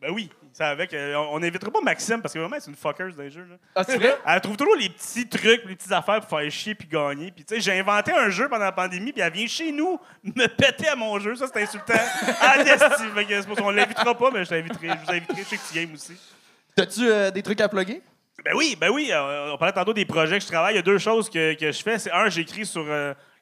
[0.00, 0.92] Ben oui, ça avec.
[0.92, 3.46] euh, on on n'invitera pas Maxime parce que vraiment, c'est une fuckers dans les jeux.
[3.48, 3.56] Là.
[3.74, 4.16] Ah, c'est vrai?
[4.26, 7.30] Elle trouve toujours les petits trucs, les petites affaires pour faire chier puis gagner.
[7.30, 9.98] Puis tu sais, j'ai inventé un jeu pendant la pandémie, puis elle vient chez nous
[10.22, 11.34] me péter à mon jeu.
[11.34, 11.94] Ça, c'est insultant.
[11.94, 14.88] que c'est pour ça qu'on l'invitera pas, mais je t'inviterai.
[14.88, 16.16] Je vous inviterai chez Game aussi.
[16.74, 18.02] T'as-tu euh, des trucs à plugger?
[18.44, 19.10] Ben oui, ben oui.
[19.10, 20.74] euh, on parlait tantôt des projets que je travaille.
[20.74, 21.98] Il y a deux choses que, que je fais.
[21.98, 22.84] C'est un, j'écris sur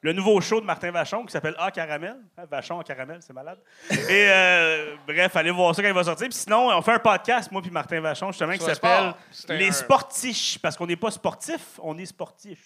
[0.05, 2.15] le nouveau show de Martin Vachon qui s'appelle A Caramel.
[2.37, 3.57] Hein, Vachon à caramel, c'est malade.
[3.89, 3.97] Et
[4.29, 6.27] euh, bref, allez voir ça quand il va sortir.
[6.29, 9.55] Puis sinon, on fait un podcast, moi puis Martin Vachon, justement, qui s'appelle sport.
[9.57, 10.59] Les un- Sportiches.
[10.61, 12.59] Parce qu'on n'est pas sportif, on est sportif.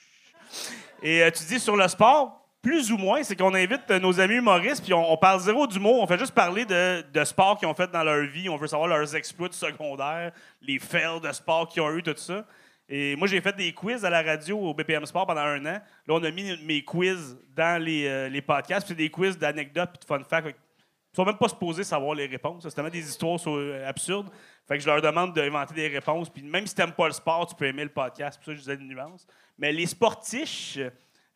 [1.02, 4.20] Et euh, tu dis sur le sport, plus ou moins, c'est qu'on invite euh, nos
[4.20, 7.58] amis humoristes, puis on, on parle zéro d'humour, on fait juste parler de, de sport
[7.58, 8.50] qu'ils ont fait dans leur vie.
[8.50, 12.14] On veut savoir leurs exploits de secondaire, les fails de sport qu'ils ont eu, tout
[12.18, 12.44] ça.
[12.92, 15.80] Et moi, j'ai fait des quiz à la radio au BPM Sport pendant un an.
[15.80, 19.92] Là, on a mis mes quiz dans les, euh, les podcasts, c'est des quiz d'anecdotes
[19.92, 20.48] puis de fun facts.
[20.48, 22.64] Ils sont même pas supposés savoir les réponses.
[22.64, 24.30] C'est tellement des histoires euh, absurdes.
[24.68, 26.32] Fait que je leur demande d'inventer des réponses.
[26.32, 28.40] Puis même si t'aimes pas le sport, tu peux aimer le podcast.
[28.40, 29.28] Pour ça, je disais une nuance.
[29.58, 30.80] Mais les sportiches,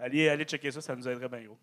[0.04, 1.58] allez, allez checker ça, ça nous aiderait bien gros.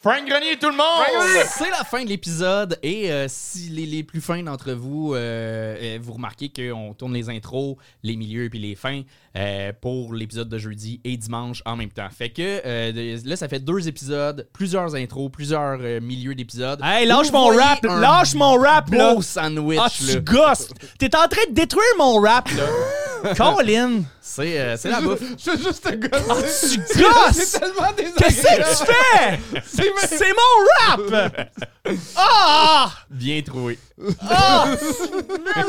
[0.00, 1.44] Frank Grenier, tout le monde!
[1.46, 5.76] C'est la fin de l'épisode et euh, si les, les plus fins d'entre vous, euh,
[5.80, 9.00] euh, vous remarquez qu'on tourne les intros, les milieux puis les fins
[9.36, 12.08] euh, pour l'épisode de jeudi et dimanche en même temps.
[12.10, 16.80] Fait que euh, là, ça fait deux épisodes, plusieurs intros, plusieurs euh, milieux d'épisodes.
[16.84, 19.14] Hey, lâche mon rap, lâche mon rap, là.
[19.14, 20.20] Beau sandwich, Ah, tu là.
[20.20, 20.68] gosses!
[20.98, 22.64] T'es en train de détruire mon rap, là!
[23.36, 24.02] Colin!
[24.20, 25.20] C'est euh, c'est la bouffe.
[25.38, 26.24] C'est juste te gosser.
[26.28, 27.52] Ah, tu C'est gosses!
[27.52, 29.40] tellement Qu'est-ce que tu fais?
[30.08, 30.52] C'est mon
[30.88, 31.48] rap!
[32.16, 32.90] Ah!
[33.10, 33.78] Bien trouvé.
[34.26, 34.64] Ah!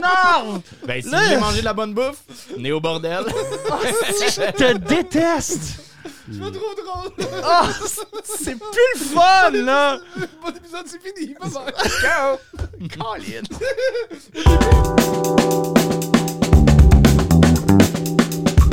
[0.02, 0.64] Non!
[0.88, 2.24] Ben, si vous voulez manger de la bonne bouffe,
[2.58, 3.26] né au bordel.
[4.14, 5.82] Si je te déteste!
[6.32, 7.12] C'est pas trop drôle.
[7.44, 7.68] Ah!
[8.24, 10.00] C'est plus le fun, là!
[10.42, 11.34] Bon épisode, c'est fini.
[11.34, 11.74] Bye bye.
[12.02, 12.38] Ciao!
[12.98, 13.44] Colin.
[18.06, 18.65] Thank you.